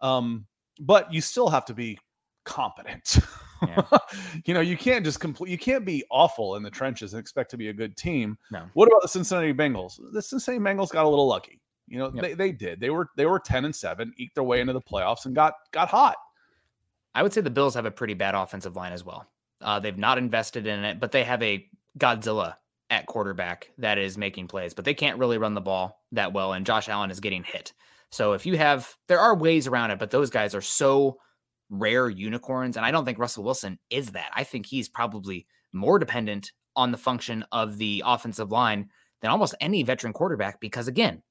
[0.00, 0.46] um,
[0.80, 1.98] but you still have to be
[2.44, 3.18] competent.
[3.66, 3.82] Yeah.
[4.44, 5.50] you know, you can't just complete.
[5.50, 8.36] You can't be awful in the trenches and expect to be a good team.
[8.50, 8.64] No.
[8.74, 10.00] What about the Cincinnati Bengals?
[10.12, 11.60] The Cincinnati Bengals got a little lucky.
[11.86, 12.22] You know, Yep.
[12.22, 12.80] they, they did.
[12.80, 15.54] They were they were ten and seven, eked their way into the playoffs, and got
[15.72, 16.16] got hot.
[17.14, 19.26] I would say the Bills have a pretty bad offensive line as well.
[19.60, 21.66] Uh, they've not invested in it, but they have a
[21.98, 22.54] Godzilla
[22.88, 26.52] at quarterback that is making plays, but they can't really run the ball that well.
[26.52, 27.72] And Josh Allen is getting hit.
[28.10, 31.18] So if you have, there are ways around it, but those guys are so
[31.70, 32.76] rare unicorns.
[32.76, 34.30] And I don't think Russell Wilson is that.
[34.34, 38.88] I think he's probably more dependent on the function of the offensive line
[39.22, 41.22] than almost any veteran quarterback because, again,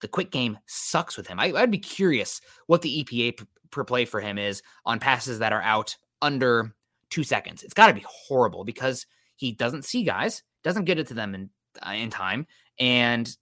[0.00, 1.38] the quick game sucks with him.
[1.38, 5.38] I, I'd be curious what the EPA p- per play for him is on passes
[5.38, 6.74] that are out under
[7.10, 7.62] two seconds.
[7.62, 11.34] It's got to be horrible because he doesn't see guys, doesn't get it to them
[11.34, 11.50] in
[11.84, 12.46] uh, in time,
[12.78, 13.34] and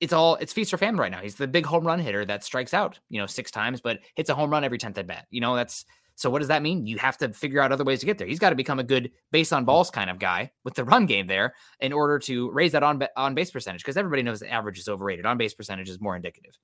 [0.00, 1.20] it's all it's feast or famine right now.
[1.20, 4.30] He's the big home run hitter that strikes out, you know, six times, but hits
[4.30, 5.26] a home run every tenth at bat.
[5.30, 5.84] You know, that's
[6.14, 6.30] so.
[6.30, 6.86] What does that mean?
[6.86, 8.26] You have to figure out other ways to get there.
[8.26, 11.06] He's got to become a good base on balls kind of guy with the run
[11.06, 14.50] game there in order to raise that on on base percentage because everybody knows the
[14.50, 15.26] average is overrated.
[15.26, 16.58] On base percentage is more indicative.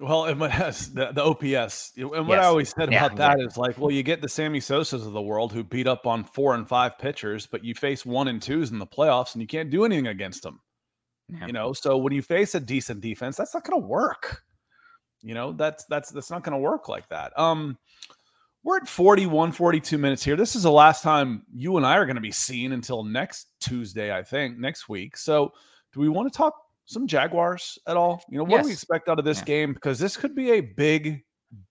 [0.00, 3.40] Well, and what has the, the OPS, and what I always said Yeah, about that
[3.40, 6.24] is like, well, you get the Sammy Sosa's of the world who beat up on
[6.24, 9.46] four and five pitchers, but you face one and twos in the playoffs, and you
[9.46, 10.60] can't do anything against them.
[11.32, 11.46] Yeah.
[11.46, 14.42] You know, so when you face a decent defense, that's not going to work.
[15.22, 17.36] You know, that's that's that's not going to work like that.
[17.38, 17.78] Um,
[18.64, 20.36] we're at 41, 42 minutes here.
[20.36, 23.48] This is the last time you and I are going to be seen until next
[23.60, 25.16] Tuesday, I think, next week.
[25.16, 25.52] So,
[25.92, 26.54] do we want to talk
[26.86, 28.22] some Jaguars at all?
[28.28, 29.44] You know, what do we expect out of this Yeah.
[29.44, 29.74] game?
[29.74, 31.22] Because this could be a big,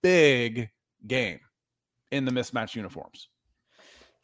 [0.02, 0.70] big
[1.08, 1.40] game
[2.12, 3.30] in the mismatched uniforms.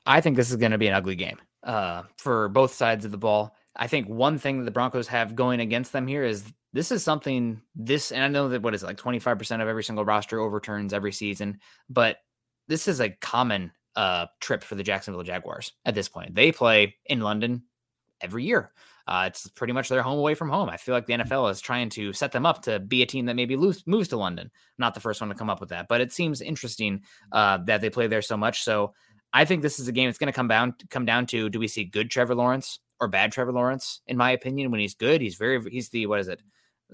[0.05, 3.11] I think this is going to be an ugly game uh, for both sides of
[3.11, 3.55] the ball.
[3.77, 7.03] I think one thing that the Broncos have going against them here is this is
[7.03, 10.39] something this, and I know that what is it, like 25% of every single roster
[10.39, 11.59] overturns every season,
[11.89, 12.17] but
[12.67, 16.35] this is a common uh, trip for the Jacksonville Jaguars at this point.
[16.35, 17.63] They play in London
[18.21, 18.71] every year.
[19.07, 20.69] Uh, it's pretty much their home away from home.
[20.69, 23.25] I feel like the NFL is trying to set them up to be a team
[23.27, 24.51] that maybe lose, moves to London.
[24.77, 27.79] Not the first one to come up with that, but it seems interesting uh, that
[27.79, 28.63] they play there so much.
[28.63, 28.93] So
[29.31, 30.09] I think this is a game.
[30.09, 33.07] It's going to come down come down to do we see good Trevor Lawrence or
[33.07, 34.01] bad Trevor Lawrence?
[34.07, 36.41] In my opinion, when he's good, he's very he's the what is it?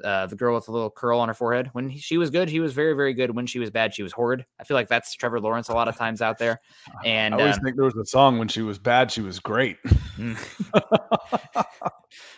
[0.04, 1.70] Uh, the girl with the little curl on her forehead.
[1.74, 3.36] When he, she was good, he was very very good.
[3.36, 4.44] When she was bad, she was horrid.
[4.60, 6.60] I feel like that's Trevor Lawrence a lot of times out there.
[7.06, 9.40] And I always um, think there was a song when she was bad, she was
[9.40, 9.78] great.
[10.18, 10.36] mm.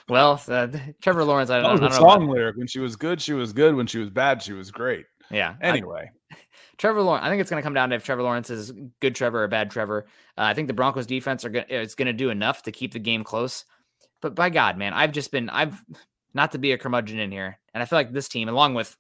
[0.09, 0.67] well, uh,
[1.01, 2.57] Trevor Lawrence, I don't, was I a don't know song lyric.
[2.57, 3.75] When she was good, she was good.
[3.75, 5.05] When she was bad, she was great.
[5.31, 5.55] yeah.
[5.61, 6.09] I- Anyway,
[6.77, 7.25] Trevor Lawrence.
[7.25, 9.47] I think it's going to come down to if Trevor Lawrence is good Trevor or
[9.47, 10.05] bad Trevor.
[10.37, 12.93] Uh, I think the Broncos defense are going is going to do enough to keep
[12.93, 13.65] the game close.
[14.21, 15.83] But by God, man, I've just been I've
[16.33, 18.95] not to be a curmudgeon in here, and I feel like this team, along with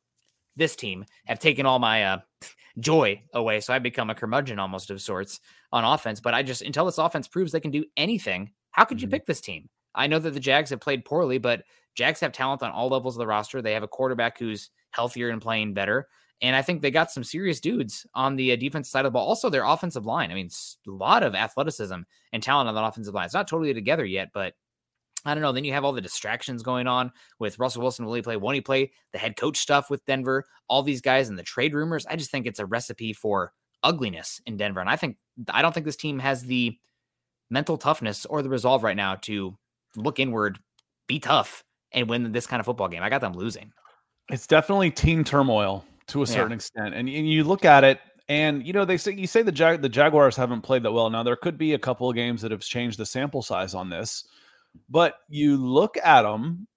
[0.55, 2.17] this team, have taken all my uh,
[2.79, 3.59] joy away.
[3.59, 5.39] So I've become a curmudgeon almost of sorts
[5.71, 6.21] on offense.
[6.21, 9.11] But I just until this offense proves they can do anything, how could you Mhm.
[9.11, 9.69] pick this team?
[9.93, 11.63] I know that the Jags have played poorly, but
[11.95, 13.61] Jags have talent on all levels of the roster.
[13.61, 16.07] They have a quarterback who's healthier and playing better.
[16.41, 19.11] And I think they got some serious dudes on the uh, defensive side of the
[19.11, 19.27] ball.
[19.27, 20.31] Also, their offensive line.
[20.31, 20.49] I mean,
[20.87, 22.01] a lot of athleticism
[22.33, 23.25] and talent on that offensive line.
[23.25, 24.53] It's not totally together yet, but
[25.25, 25.53] I don't know.
[25.53, 28.05] Then you have all the distractions going on with Russell Wilson.
[28.05, 28.37] Will he play?
[28.37, 28.91] Won't he play?
[29.11, 32.05] The head coach stuff with Denver, all these guys and the trade rumors.
[32.05, 34.81] I just think it's a recipe for ugliness in Denver.
[34.81, 35.17] And I think,
[35.49, 36.77] I don't think this team has the
[37.49, 39.57] mental toughness or the resolve right now to
[39.95, 40.59] look inward,
[41.07, 43.03] be tough, and win this kind of football game.
[43.03, 43.71] I got them losing.
[44.29, 46.33] it's definitely team turmoil to a Yeah.
[46.33, 49.41] certain extent, and, and you look at it, and you know they say you say
[49.43, 51.09] the Jag, the Jaguars haven't played that well.
[51.09, 53.89] Now there could be a couple of games that have changed the sample size on
[53.89, 54.27] this,
[54.89, 56.67] but you look at them.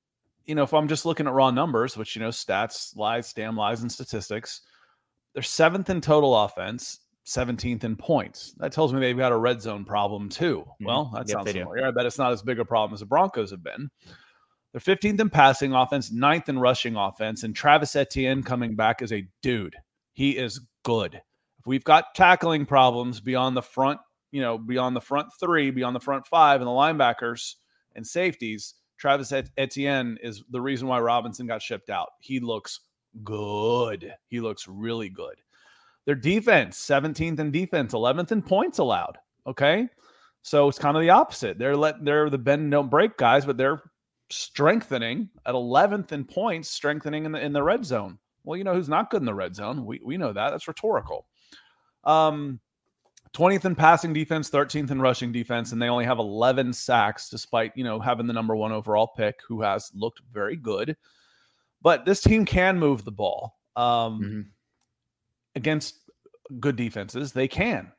[0.44, 3.56] You know, if I'm just looking at raw numbers, which you know, stats, lies, damn
[3.56, 4.62] lies, and statistics,
[5.34, 8.54] they're seventh in total offense, 17th in points.
[8.56, 10.64] That tells me they've got a red zone problem too.
[10.80, 10.86] Mhm.
[10.86, 11.60] Well, that Yep, sounds do.
[11.60, 11.86] familiar.
[11.86, 13.90] I bet it's not as big a problem as the Broncos have been.
[14.72, 19.12] They're 15th in passing offense, ninth in rushing offense, and Travis Etienne coming back is
[19.12, 19.74] a dude.
[20.12, 21.14] He is good.
[21.14, 23.98] If we've got tackling problems beyond the front,
[24.30, 27.54] you know, beyond the front three, beyond the front five, and the linebackers
[27.94, 32.08] and safeties, Travis Etienne is the reason why Robinson got shipped out.
[32.20, 32.80] He looks
[33.24, 34.14] good.
[34.26, 35.36] He looks really good.
[36.04, 39.18] Their defense, 17th in defense, 11th in points allowed.
[39.46, 39.88] Okay.
[40.42, 41.58] So it's kind of the opposite.
[41.58, 43.82] They're let they're the bend don't break guys, but they're
[44.30, 48.18] strengthening at 11th in points, strengthening in the in the red zone.
[48.44, 49.84] Well, you know who's not good in the red zone?
[49.84, 50.50] We we know that.
[50.50, 51.26] That's rhetorical.
[52.04, 52.60] Um
[53.34, 57.76] 20th in passing defense, 13th in rushing defense, and they only have 11 sacks, despite
[57.76, 60.96] you know having the number one overall pick, who has looked very good.
[61.82, 64.40] But this team can move the ball um, mm-hmm.
[65.54, 66.10] against
[66.58, 67.32] good defenses.
[67.32, 67.92] They can.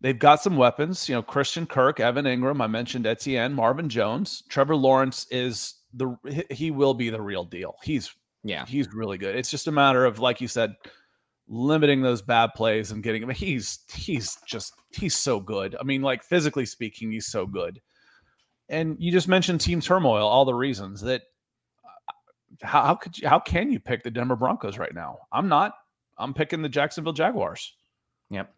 [0.00, 1.08] They've got some weapons.
[1.08, 6.16] You know, Christian Kirk, Evan Engram, I mentioned Etienne, Marvin Jones, Trevor Lawrence is the
[6.50, 7.76] he will be the real deal.
[7.82, 9.34] He's yeah, he's really good.
[9.34, 10.74] It's just a matter of like you said
[11.48, 13.30] limiting those bad plays and getting him.
[13.30, 15.76] He's he's just he's so good.
[15.80, 17.80] I mean, like physically speaking, he's so good.
[18.68, 21.22] And you just mentioned team turmoil, all the reasons that
[21.84, 22.12] uh,
[22.62, 25.18] how, how could you how can you pick the Denver Broncos right now?
[25.32, 25.72] I'm not.
[26.18, 27.74] I'm picking the Jacksonville Jaguars.
[28.30, 28.52] Yep.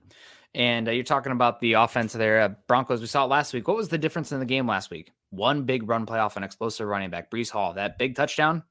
[0.55, 3.01] And uh, you're talking about the offense there, uh, Broncos.
[3.01, 3.69] We saw it last week.
[3.69, 5.13] What was the difference in the game last week?
[5.31, 7.73] One big run play off an explosive running back, Breece Hall.
[7.75, 8.65] That big touchdown.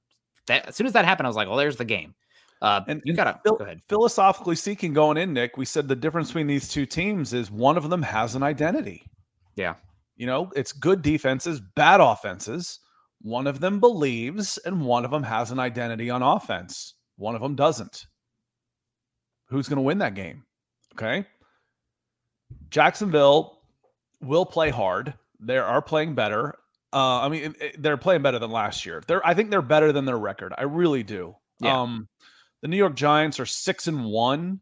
[0.47, 2.15] That as soon as that happened, I was like, "Well, there's the game."
[2.61, 3.81] Uh, and you gotta go ahead.
[3.87, 7.77] Philosophically speaking, going in, Nick, we said the difference between these two teams is one
[7.77, 9.05] of them has an identity.
[9.55, 9.75] Yeah.
[10.17, 12.79] You know, it's good defenses, bad offenses.
[13.21, 16.95] One of them believes, and one of them has an identity on offense.
[17.15, 18.05] One of them doesn't.
[19.47, 20.43] Who's going to win that game?
[20.93, 21.25] Okay.
[22.69, 23.61] Jacksonville
[24.21, 25.13] will play hard.
[25.39, 26.55] They are playing better.
[26.91, 29.03] Uh, I mean, they're playing better than last year.
[29.05, 30.53] They're, I think they're better than their record.
[30.57, 31.35] I really do.
[31.59, 31.81] Yeah.
[31.81, 32.07] Um,
[32.61, 34.59] the New York Giants are six and one.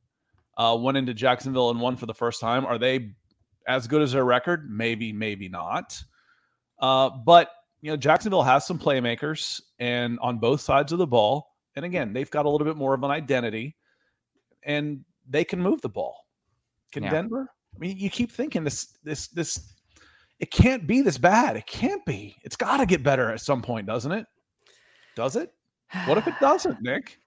[0.58, 2.66] Uh, went into Jacksonville and won for the first time.
[2.66, 3.12] Are they
[3.68, 4.70] as good as their record?
[4.70, 6.02] Maybe, maybe not.
[6.80, 7.52] Uh, but
[7.82, 11.56] you know, Jacksonville has some playmakers and on both sides of the ball.
[11.76, 13.76] And again, they've got a little bit more of an identity,
[14.64, 16.26] and they can move the ball.
[16.92, 17.12] Can yeah.
[17.12, 17.52] Denver?
[17.78, 19.74] I mean, you keep thinking this, this, this.
[20.40, 21.56] It can't be this bad.
[21.56, 22.36] It can't be.
[22.44, 24.26] It's got to get better at some point, doesn't it?
[25.16, 25.54] Does it?
[26.06, 27.20] What if it doesn't, Nick?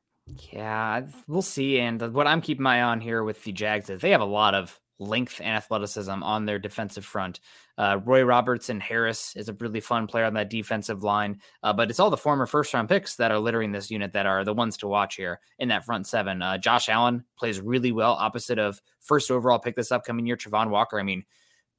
[0.53, 1.79] Yeah, we'll see.
[1.81, 4.25] And what I'm keeping my eye on here with the Jags is they have a
[4.25, 7.41] lot of length and athleticism on their defensive front.
[7.81, 11.89] Uh, Roy Robertson Harris is a really fun player on that defensive line, uh, but
[11.89, 14.53] it's all the former first round picks that are littering this unit that are the
[14.53, 16.43] ones to watch here in that front seven.
[16.43, 20.69] Uh, Josh Allen plays really well opposite of first overall pick this upcoming year, Travon
[20.69, 21.01] Walker.
[21.01, 21.25] I mean,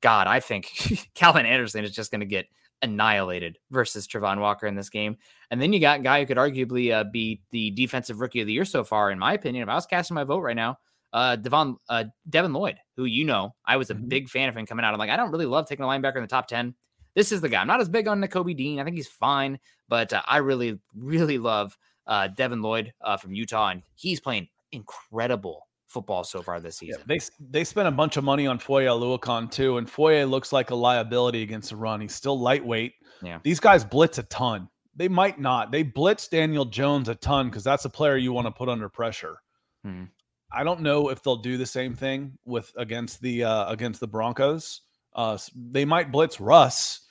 [0.01, 2.47] God, I think Calvin Anderson is just going to get
[2.81, 5.17] annihilated versus Travon Walker in this game.
[5.51, 8.47] And then you got a guy who could arguably uh, be the defensive rookie of
[8.47, 9.61] the year so far, in my opinion.
[9.61, 10.79] If I was casting my vote right now,
[11.13, 14.07] uh, Devon, uh, Devin Lloyd, who you know, I was a mm-hmm.
[14.07, 14.93] big fan of him coming out.
[14.93, 16.73] I'm like, I don't really love taking a linebacker in the top 10.
[17.15, 17.61] This is the guy.
[17.61, 18.79] I'm not as big on Nakobe Dean.
[18.79, 19.59] I think he's fine,
[19.89, 24.47] but uh, I really, really love uh, Devin Lloyd uh, from Utah, and he's playing
[24.71, 27.01] incredible football so far this season.
[27.01, 30.53] Yeah, they they spent a bunch of money on Foye Oluokun too, and Foye looks
[30.53, 32.01] like a liability against the run.
[32.01, 32.93] He's still lightweight.
[33.21, 34.69] Yeah, these guys blitz a ton.
[34.95, 35.71] They might not.
[35.71, 38.89] They blitz Daniel Jones a ton because that's a player you want to put under
[38.89, 39.37] pressure.
[39.83, 40.05] Hmm.
[40.53, 44.07] I don't know if they'll do the same thing with against the uh, against the
[44.07, 44.81] Broncos.
[45.13, 47.01] Uh, they might blitz Russ.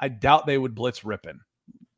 [0.00, 1.38] I doubt they would blitz Rypien.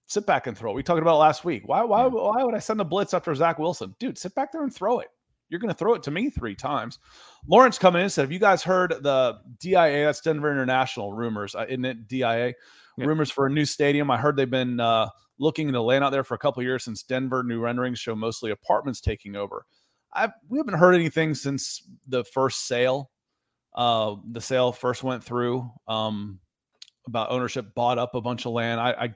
[0.06, 0.72] Sit back and throw.
[0.72, 1.66] We talked about last week.
[1.66, 4.18] Why why why would I send a blitz after Zach Wilson, dude?
[4.18, 5.08] Sit back there and throw it.
[5.48, 6.98] You're going to throw it to me three times.
[7.46, 10.04] Lawrence coming in said, Have you guys heard the DIA?
[10.04, 12.08] That's Denver International rumors, uh, isn't it?
[12.08, 12.54] DIA yeah.
[12.96, 14.10] rumors for a new stadium.
[14.10, 17.02] I heard they've been uh, looking to land out there for a couple years since
[17.02, 17.44] Denver.
[17.44, 19.64] New renderings show mostly apartments taking over.
[20.16, 23.10] I we haven't heard anything since the first sale.
[23.74, 26.40] Uh, the sale first went through um,
[27.06, 28.80] about ownership bought up a bunch of land.
[28.80, 29.14] I, I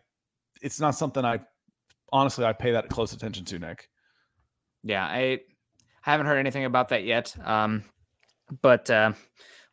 [0.62, 1.40] it's not something I
[2.12, 3.88] honestly I pay that close attention to, Nick.
[4.82, 5.40] Yeah, I
[6.02, 7.34] haven't heard anything about that yet.
[7.44, 7.84] Um,
[8.62, 9.12] but uh,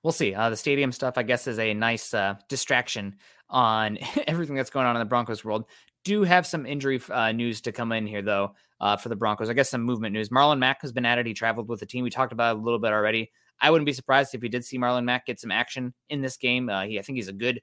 [0.03, 0.33] we'll see.
[0.33, 3.17] Uh, the stadium stuff, I guess, is a nice uh, distraction
[3.49, 3.97] on
[4.27, 5.65] everything that's going on in the Broncos world.
[6.03, 9.49] Do have some injury uh, news to come in here, though, uh, for the Broncos.
[9.49, 10.29] I guess some movement news.
[10.29, 11.25] Marlon Mack has been added.
[11.25, 12.03] He traveled with the team.
[12.03, 13.31] We talked about a little bit already.
[13.59, 16.37] I wouldn't be surprised if we did see Marlon Mack get some action in this
[16.37, 16.69] game.
[16.69, 17.61] Uh, he, I think he's a good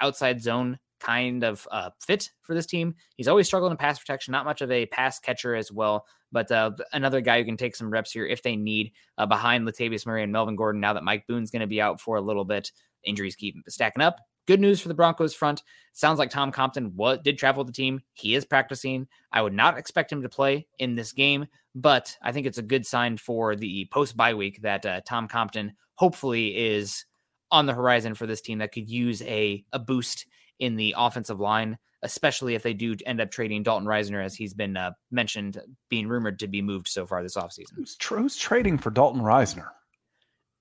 [0.00, 2.94] outside zone kind of uh, fit for this team.
[3.16, 6.50] He's always struggled in pass protection, not much of a pass catcher as well, but
[6.50, 10.06] uh, another guy who can take some reps here if they need uh, behind Latavius
[10.06, 10.80] Murray and Melvin Gordon.
[10.80, 12.72] Now that Mike Boone's going to be out for a little bit,
[13.04, 14.18] injuries keep stacking up.
[14.46, 15.62] Good news for the Broncos front.
[15.92, 18.00] Sounds like Tom Compton what did travel the team.
[18.12, 19.08] He is practicing.
[19.32, 22.62] I would not expect him to play in this game, but I think it's a
[22.62, 27.04] good sign for the post bye week that uh, Tom Compton hopefully is
[27.50, 30.26] on the horizon for this team that could use a a boost
[30.58, 34.54] in the offensive line, especially if they do end up trading Dalton Risner, as he's
[34.54, 37.74] been uh, mentioned, being rumored to be moved so far this offseason.
[37.74, 39.68] Who's, tr- who's trading for Dalton Risner?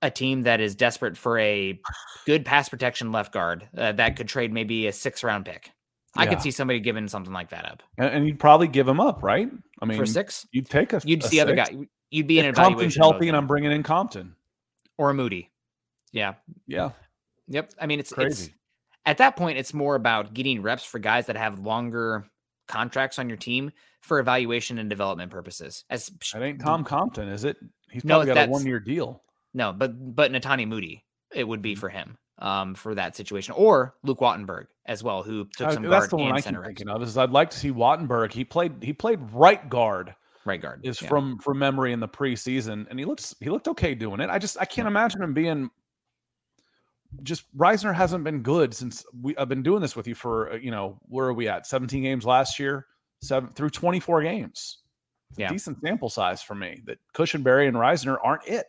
[0.02, 1.80] A team that is desperate for a
[2.26, 5.72] good pass protection left guard uh, that could trade maybe a six round pick.
[6.18, 9.02] I could see somebody giving something like that up, and, and, you'd probably give him
[9.02, 9.50] up, right?
[9.82, 11.02] I mean, for six, you'd take a.
[11.04, 11.42] You'd a see six.
[11.42, 11.76] other guy.
[12.10, 14.34] You'd be in if an Compton's healthy, and I'm bringing in Compton.
[14.98, 15.52] or a Muti.
[16.14, 16.36] Yeah.
[16.68, 16.92] Yeah,
[17.48, 17.74] Yep.
[17.80, 18.46] I mean, it's crazy.
[18.46, 18.54] It's,
[19.06, 22.26] at that point, it's more about getting reps for guys that have longer
[22.68, 23.72] contracts on your team
[24.02, 25.84] for evaluation and development purposes.
[25.90, 27.58] As That ain't Tom Compton, is it?
[27.92, 29.22] He's No, probably got a one year deal.
[29.56, 31.04] No, but but Netane Muti,
[31.34, 35.46] it would be for him um, for that situation, or Luke Wattenberg as well, who
[35.58, 37.02] took Uh, some that's guard the one and I center thinking of.
[37.02, 38.34] Is I'd like to see Wattenberg.
[38.34, 38.84] He played.
[38.84, 40.14] He played right guard.
[40.46, 41.08] right guard Is yeah.
[41.08, 44.30] from from memory in the preseason, and he looks he looked okay doing it.
[44.30, 45.70] I just I can't imagine him being.
[47.24, 49.38] Just Risner hasn't been good since we.
[49.38, 51.66] I've been doing this with you for uh, you know where are we at?
[51.66, 52.88] Seventeen games last year,
[53.22, 54.80] seven through twenty four games.
[55.30, 55.50] It's a Yeah.
[55.50, 56.82] decent sample size for me.
[56.86, 58.66] That Cushenberry and Risner aren't it.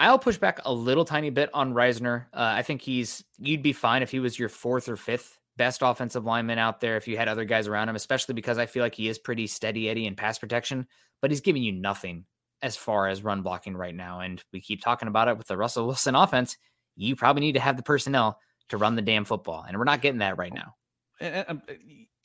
[0.00, 2.24] I'll push back a little tiny bit on Risner.
[2.32, 5.82] Uh, I think he's you'd be fine if he was your fourth or fifth best
[5.82, 8.82] offensive lineman out there if you had other guys around him, especially because I feel
[8.82, 10.86] like he is pretty steady Eddie in pass protection,
[11.20, 12.24] but he's giving you nothing
[12.62, 14.20] as far as run blocking right now.
[14.20, 16.56] And we keep talking about it with the Russell Wilson offense.
[16.96, 18.38] You probably need to have the personnel
[18.70, 20.76] to run the damn football, and we're not getting that right now.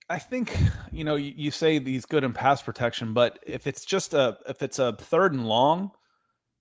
[0.10, 0.56] I think
[0.94, 4.38] you know you, you say he's good in pass protection, but if it's just a
[4.48, 5.92] if it's a third and long,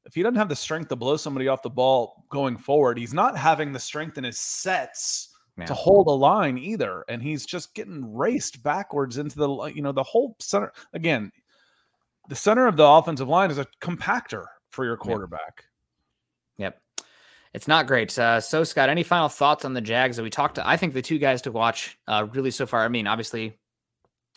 [0.06, 3.14] if he doesn't have the strength to blow somebody off the ball going forward, he's
[3.14, 5.66] not having the strength in his sets Yeah.
[5.66, 9.92] to hold a line either, and he's just getting raced backwards into the you know
[9.92, 11.30] the whole center again.
[12.28, 15.64] The center of the offensive line is a compactor for your quarterback.
[16.56, 16.80] Yep.
[17.52, 18.18] It's not great.
[18.18, 20.66] Uh, so, Scott, any final thoughts on the Jags that we talked to?
[20.66, 22.84] I think the two guys to watch uh, really so far.
[22.84, 23.56] I mean, obviously,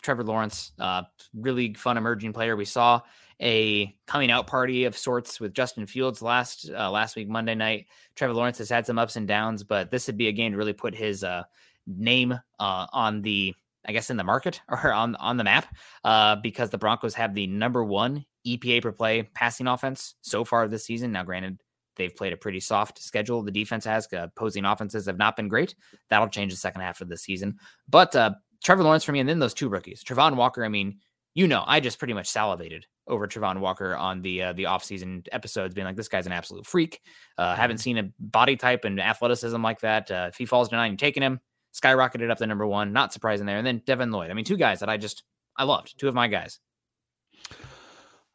[0.02, 1.02] Trevor Lawrence, uh,
[1.34, 2.54] really fun emerging player.
[2.56, 3.00] We saw
[3.40, 7.86] a coming out party of sorts with Justin Fields last uh, last week Monday night.
[8.16, 10.58] Trevor Lawrence has had some ups and downs, but this would be a game to
[10.58, 11.44] really put his uh,
[11.86, 13.54] name uh, on the,
[13.86, 15.74] I guess, in the market or on on the map
[16.04, 20.66] uh, because the Broncos have the number one EPA per play passing offense so far
[20.68, 21.12] this season.
[21.12, 21.60] Now, granted,
[21.96, 23.42] they've played a pretty soft schedule.
[23.42, 25.74] The defense has uh, opposing offenses have not been great.
[26.10, 27.58] That'll change the second half of the season.
[27.88, 28.32] But uh,
[28.64, 30.64] Trevor Lawrence for me, and then those two rookies, Travon Walker.
[30.64, 30.98] I mean,
[31.38, 35.24] you know, I just pretty much salivated over Travon Walker on the uh, the offseason
[35.30, 37.00] episodes, being like, this guy's an absolute freak.
[37.38, 40.10] Uh, haven't seen a body type and athleticism like that.
[40.10, 41.38] Uh, if he falls to nine, you're taking him.
[41.80, 42.92] Skyrocketed up to number one.
[42.92, 43.56] Not surprising there.
[43.56, 44.32] And then Devin Lloyd.
[44.32, 45.22] I mean, two guys that I just
[45.56, 45.96] I loved.
[45.96, 46.58] Two of my guys.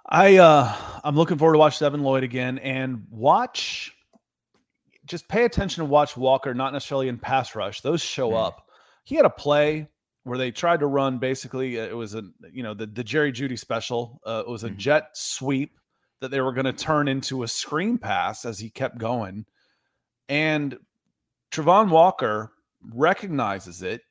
[0.08, 0.74] I uh
[1.04, 3.92] I'm looking forward to watch Devin Lloyd again and watch
[5.06, 7.82] just pay attention to watch Walker, not necessarily in pass rush.
[7.82, 8.46] Those show Mm.
[8.46, 8.70] up.
[9.04, 9.90] He had a play
[10.24, 13.32] where they tried to run basically uh, it was a you know the the Jerry
[13.32, 14.20] Jeudy special.
[14.26, 14.78] Uh, it was a Mhm.
[14.78, 15.78] jet sweep
[16.22, 19.46] that they were going to turn into a screen pass as he kept going.
[20.30, 20.78] And
[21.52, 22.54] Travon Walker
[22.94, 24.02] recognizes it,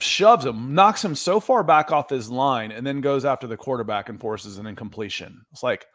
[0.00, 3.56] shoves him, knocks him so far back off his line, and then goes after the
[3.56, 5.44] quarterback and forces an incompletion.
[5.52, 5.86] It's like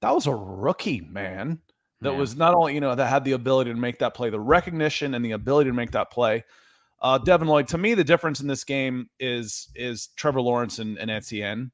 [0.00, 1.60] that was a rookie, man.
[2.00, 2.18] That Yeah.
[2.18, 5.14] was not only, you know, that had the ability to make that play, the recognition
[5.14, 6.44] and the ability to make that play.
[7.04, 10.98] Uh, Devin Lloyd, to me, the difference in this game is is Trevor Lawrence and,
[10.98, 11.70] and Etienne.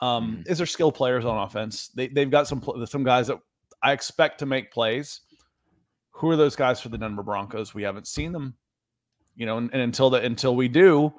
[0.00, 0.50] Um, Mhm.
[0.50, 1.88] Is there skill players on offense?
[1.94, 3.38] They, they've got some some guys that
[3.80, 5.20] I expect to make plays.
[6.10, 7.74] Who are those guys for the Denver Broncos?
[7.74, 8.56] We haven't seen them,
[9.36, 11.12] you know, and, and until the until we do,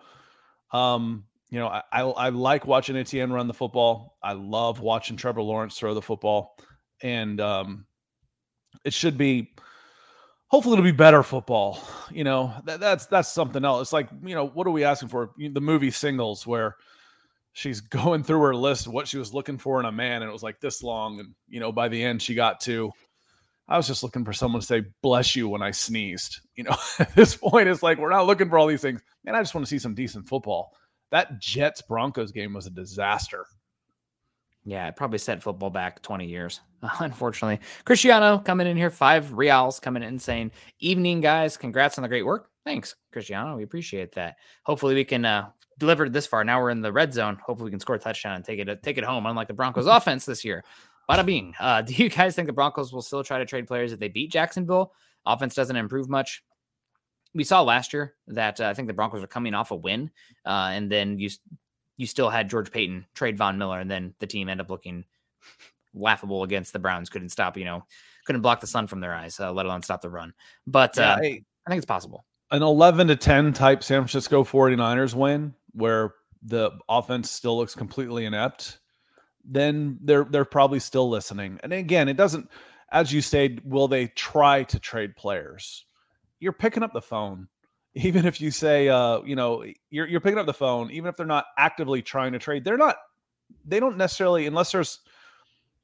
[0.74, 4.18] um, you know, I, I I like watching Etienne run the football.
[4.22, 6.58] I love watching Trevor Lawrence throw the football,
[7.02, 7.86] and um,
[8.84, 9.56] it should be
[10.54, 11.80] hopefully it'll be better football.
[12.12, 13.88] You know, that, that's that's something else.
[13.88, 15.32] It's like you know, what are we asking for?
[15.36, 16.76] The movie Singles, where
[17.54, 20.30] she's going through her list of what she was looking for in a man, and
[20.30, 22.92] it was like this long, and you know, by the end she got to.
[23.68, 26.40] I was just looking for someone to say "bless you" when I sneezed.
[26.56, 29.02] You know, at this point, it's like we're not looking for all these things.
[29.24, 30.72] Man, I just want to see some decent football.
[31.10, 33.48] That Jets Broncos game was a disaster.
[34.66, 36.62] Yeah, it probably set football back 20 years,
[37.00, 37.60] unfortunately.
[37.86, 41.58] Cristiano coming in here, five reals coming in saying, Evening, guys.
[41.58, 42.50] Congrats on the great work.
[42.66, 43.58] Thanks, Cristiano.
[43.58, 44.38] We appreciate that.
[44.64, 45.50] Hopefully, we can uh,
[45.80, 46.46] deliver it this far.
[46.46, 47.38] Now we're in the red zone.
[47.46, 49.86] Hopefully, we can score a touchdown and take it take it home, unlike the Broncos
[49.88, 50.64] offense this year.
[51.10, 51.54] Bada bing.
[51.60, 54.08] Uh, do you guys think the Broncos will still try to trade players if they
[54.08, 54.94] beat Jacksonville?
[55.26, 56.44] Offense doesn't improve much.
[57.36, 60.12] We saw last year that uh, I think the Broncos were coming off a win,
[60.46, 61.30] uh, and then you
[61.98, 65.06] you still had George Paton trade Von Miller, and then the team ended up looking
[65.94, 67.10] laughable against the Browns.
[67.10, 67.86] Couldn't stop, you know,
[68.26, 70.34] couldn't block the sun from their eyes, uh, let alone stop the run.
[70.66, 72.26] But uh, hey, I think it's possible.
[72.52, 78.26] an 11 to 10 type San Francisco 49ers win where the offense still looks completely
[78.26, 78.80] inept,
[79.46, 81.60] then they're they're probably still listening.
[81.64, 82.50] And again, it doesn't
[82.94, 85.86] as you said, will they try to trade players?
[86.40, 87.48] You're picking up the phone.
[87.96, 91.16] Even if you say, uh, you know, you're you're picking up the phone, even if
[91.16, 92.96] they're not actively trying to trade, they're not.
[93.66, 95.00] They don't necessarily, unless there's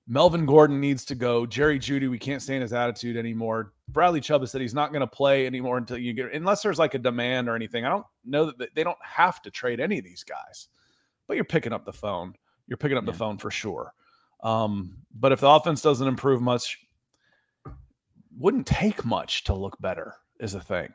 [0.08, 1.46] Melvin Gordon needs to go.
[1.46, 3.74] Jerry Jeudy, we can't stand his attitude anymore.
[3.90, 6.80] Bradley Chubb has said he's not going to play anymore until you get, unless there's
[6.80, 7.86] like a demand or anything.
[7.86, 10.68] I don't know that they don't have to trade any of these guys,
[11.28, 12.34] but you're picking up the phone.
[12.66, 13.12] You're picking up yeah.
[13.12, 13.94] the phone for sure.
[14.42, 16.80] Um, but if the offense doesn't improve much,
[18.36, 20.92] wouldn't take much to look better is a thing.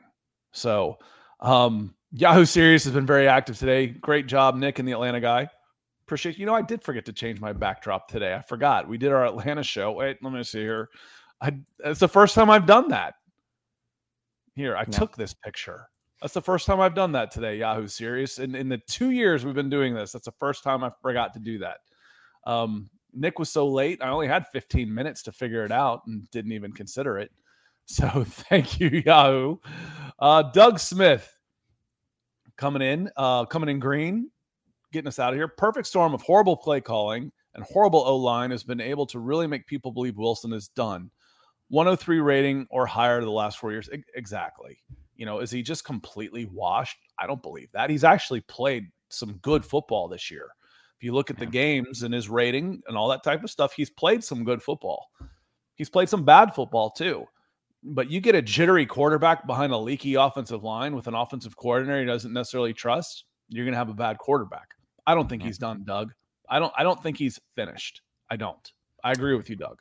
[0.54, 0.98] So,
[1.40, 3.88] um, Yahoo Serious has been very active today.
[3.88, 5.48] Great job, Nick and the Atlanta guy.
[6.06, 8.34] Appreciate you know I did forget to change my backdrop today.
[8.34, 8.88] I forgot.
[8.88, 9.92] We did our Atlanta show.
[9.92, 10.90] Wait, let me see here.
[11.40, 11.52] I
[11.84, 13.14] it's the first time I've done that.
[14.54, 15.88] Here, I took this picture.
[16.22, 18.38] That's the first time I've done that today, Yahoo Serious.
[18.38, 21.32] In in the two years we've been doing this, that's the first time I forgot
[21.34, 21.78] to do that.
[22.46, 24.02] Um, Nick was so late.
[24.02, 27.30] I only had 15 minutes to figure it out and didn't even consider it.
[27.86, 29.56] So thank you, Yahoo.
[30.18, 31.30] Uh, Doug Smith
[32.56, 34.30] coming in, uh, coming in green
[34.94, 35.48] getting us out of here.
[35.48, 39.46] Perfect storm of horrible play calling and horrible O line has been able to really
[39.46, 41.10] make people believe Wilson is done.
[41.68, 43.90] 103 rating or higher the last four years.
[44.14, 44.78] Exactly.
[45.16, 46.96] You know, is he just completely washed?
[47.18, 47.90] I don't believe that.
[47.90, 50.48] He's actually played some good football this year.
[50.96, 53.72] If you look at the games and his rating and all that type of stuff,
[53.72, 55.10] he's played some good football.
[55.74, 57.26] He's played some bad football too.
[57.84, 62.00] But you get a jittery quarterback behind a leaky offensive line with an offensive coordinator
[62.00, 64.68] he doesn't necessarily trust, you're going to have a bad quarterback.
[65.06, 66.12] I don't think he's done, Doug.
[66.48, 68.00] I don't I don't think he's finished.
[68.30, 68.72] I don't.
[69.02, 69.80] I agree with you, Doug.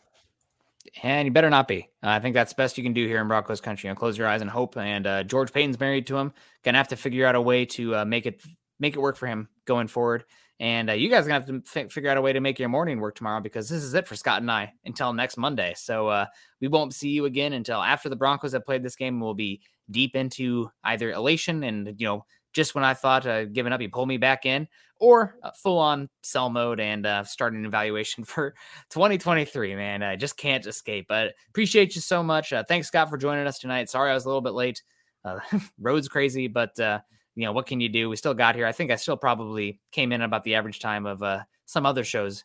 [1.01, 1.89] And you better not be.
[2.03, 3.87] Uh, I think that's the best you can do here in Broncos country.
[3.87, 4.75] You know, close your eyes and hope.
[4.77, 6.33] And uh, George Paton's married to him.
[6.63, 8.43] Gonna have to figure out a way to uh, make it
[8.79, 10.25] make it work for him going forward.
[10.59, 12.59] And uh, you guys are gonna have to f- figure out a way to make
[12.59, 15.73] your morning work tomorrow because this is it for Scott and I until next Monday.
[15.75, 16.25] So uh,
[16.61, 19.19] we won't see you again until after the Broncos have played this game.
[19.19, 23.73] We'll be deep into either elation and you know just when I thought uh, giving
[23.73, 24.67] up, he pulled me back in,
[24.99, 28.53] or uh, full on sell mode and uh, starting an evaluation for
[28.91, 29.75] 2023.
[29.75, 31.07] Man, I just can't escape.
[31.09, 32.53] But appreciate you so much.
[32.53, 33.89] Uh, thanks, Scott, for joining us tonight.
[33.89, 34.81] Sorry I was a little bit late.
[35.25, 35.39] Uh,
[35.79, 36.99] road's crazy, but uh,
[37.35, 38.09] you know what can you do?
[38.09, 38.65] We still got here.
[38.65, 42.03] I think I still probably came in about the average time of uh, some other
[42.03, 42.43] shows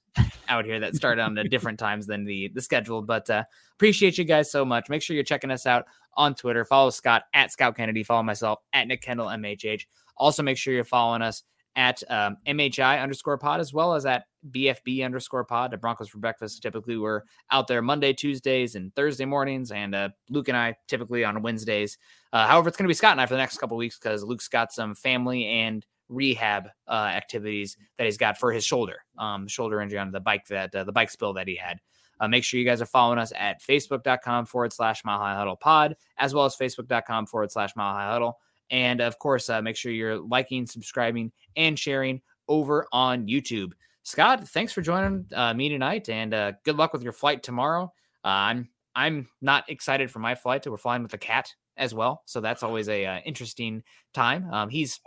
[0.49, 3.03] out here that started on different times than the the schedule.
[3.03, 4.89] But uh, appreciate you guys so much.
[4.89, 6.65] Make sure you're checking us out on Twitter.
[6.65, 8.03] Follow Scott at Scout Kennedy.
[8.03, 9.83] Follow myself at Nick Kendall MHH.
[10.17, 11.43] Also, make sure you're following us
[11.79, 16.19] at um, MHI underscore pod as well as at BFB underscore pod at Broncos for
[16.19, 16.61] Breakfast.
[16.61, 17.23] Typically, we're
[17.53, 21.97] out there Monday, Tuesdays, and Thursday mornings, and uh, Luke and I typically on Wednesdays.
[22.33, 24.25] Uh, however, it's going to be Scott and I for the next couple weeks because
[24.25, 29.47] Luke's got some family and rehab uh, activities that he's got for his shoulder, um,
[29.47, 31.79] shoulder injury on the bike that uh, the bike spill that he had.
[32.19, 35.55] Uh, make sure you guys are following us at facebook.com forward slash mile high huddle
[35.55, 38.41] pod, as well as facebook.com forward slash mile high huddle.
[38.71, 43.73] And of course, uh, make sure you're liking, subscribing, and sharing over on YouTube.
[44.03, 47.93] Scott, thanks for joining uh, me tonight, and uh, good luck with your flight tomorrow.
[48.25, 50.67] Uh, I'm I'm not excited for my flight.
[50.67, 53.83] We're flying with a cat as well, so that's always a uh, interesting
[54.15, 54.51] time.
[54.53, 54.99] Um, he's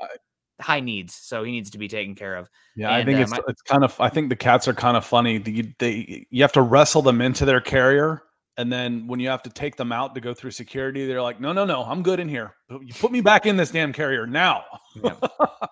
[0.61, 2.49] high needs, so he needs to be taken care of.
[2.75, 3.99] Yeah, and, I think uh, it's my- it's kind of.
[3.99, 5.39] I think the cats are kind of funny.
[5.39, 8.23] They, they you have to wrestle them into their carrier
[8.61, 11.41] and then when you have to take them out to go through security, they're like,
[11.41, 12.55] no, no, no, I'm good in here.
[12.69, 14.63] You put me back in this damn carrier now.
[14.95, 15.15] Yeah,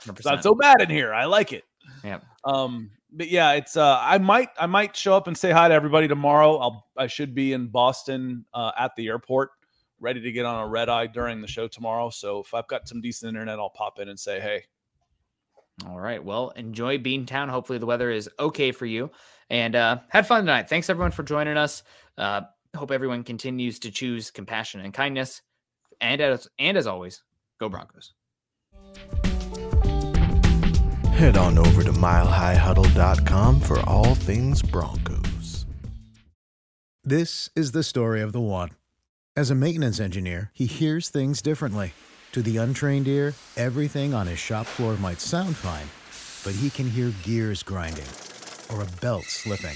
[0.01, 1.13] it's not so bad in here.
[1.13, 1.63] I like it.
[2.03, 2.19] Yeah.
[2.43, 5.73] Um, but yeah, it's uh I might I might show up and say hi to
[5.73, 6.57] everybody tomorrow.
[6.57, 9.51] I'll I should be in Boston uh, at the airport,
[9.99, 12.09] ready to get on a red eye during the show tomorrow.
[12.09, 14.63] So if I've got some decent internet, I'll pop in and say hey.
[15.87, 16.23] All right.
[16.23, 17.49] Well, enjoy Beantown.
[17.49, 19.11] Hopefully the weather is okay for you.
[19.49, 20.69] And uh had fun tonight.
[20.69, 21.83] Thanks everyone for joining us.
[22.17, 22.41] Uh
[22.75, 25.41] hope everyone continues to choose compassion and kindness.
[26.01, 27.23] And as and as always,
[27.59, 28.13] go Broncos.
[31.13, 35.65] Head on over to milehighhuddle.com for all things Broncos.
[37.03, 38.69] This is the story of the one.
[39.35, 41.93] As a maintenance engineer, he hears things differently.
[42.33, 45.87] To the untrained ear, everything on his shop floor might sound fine,
[46.45, 48.05] but he can hear gears grinding
[48.71, 49.75] or a belt slipping.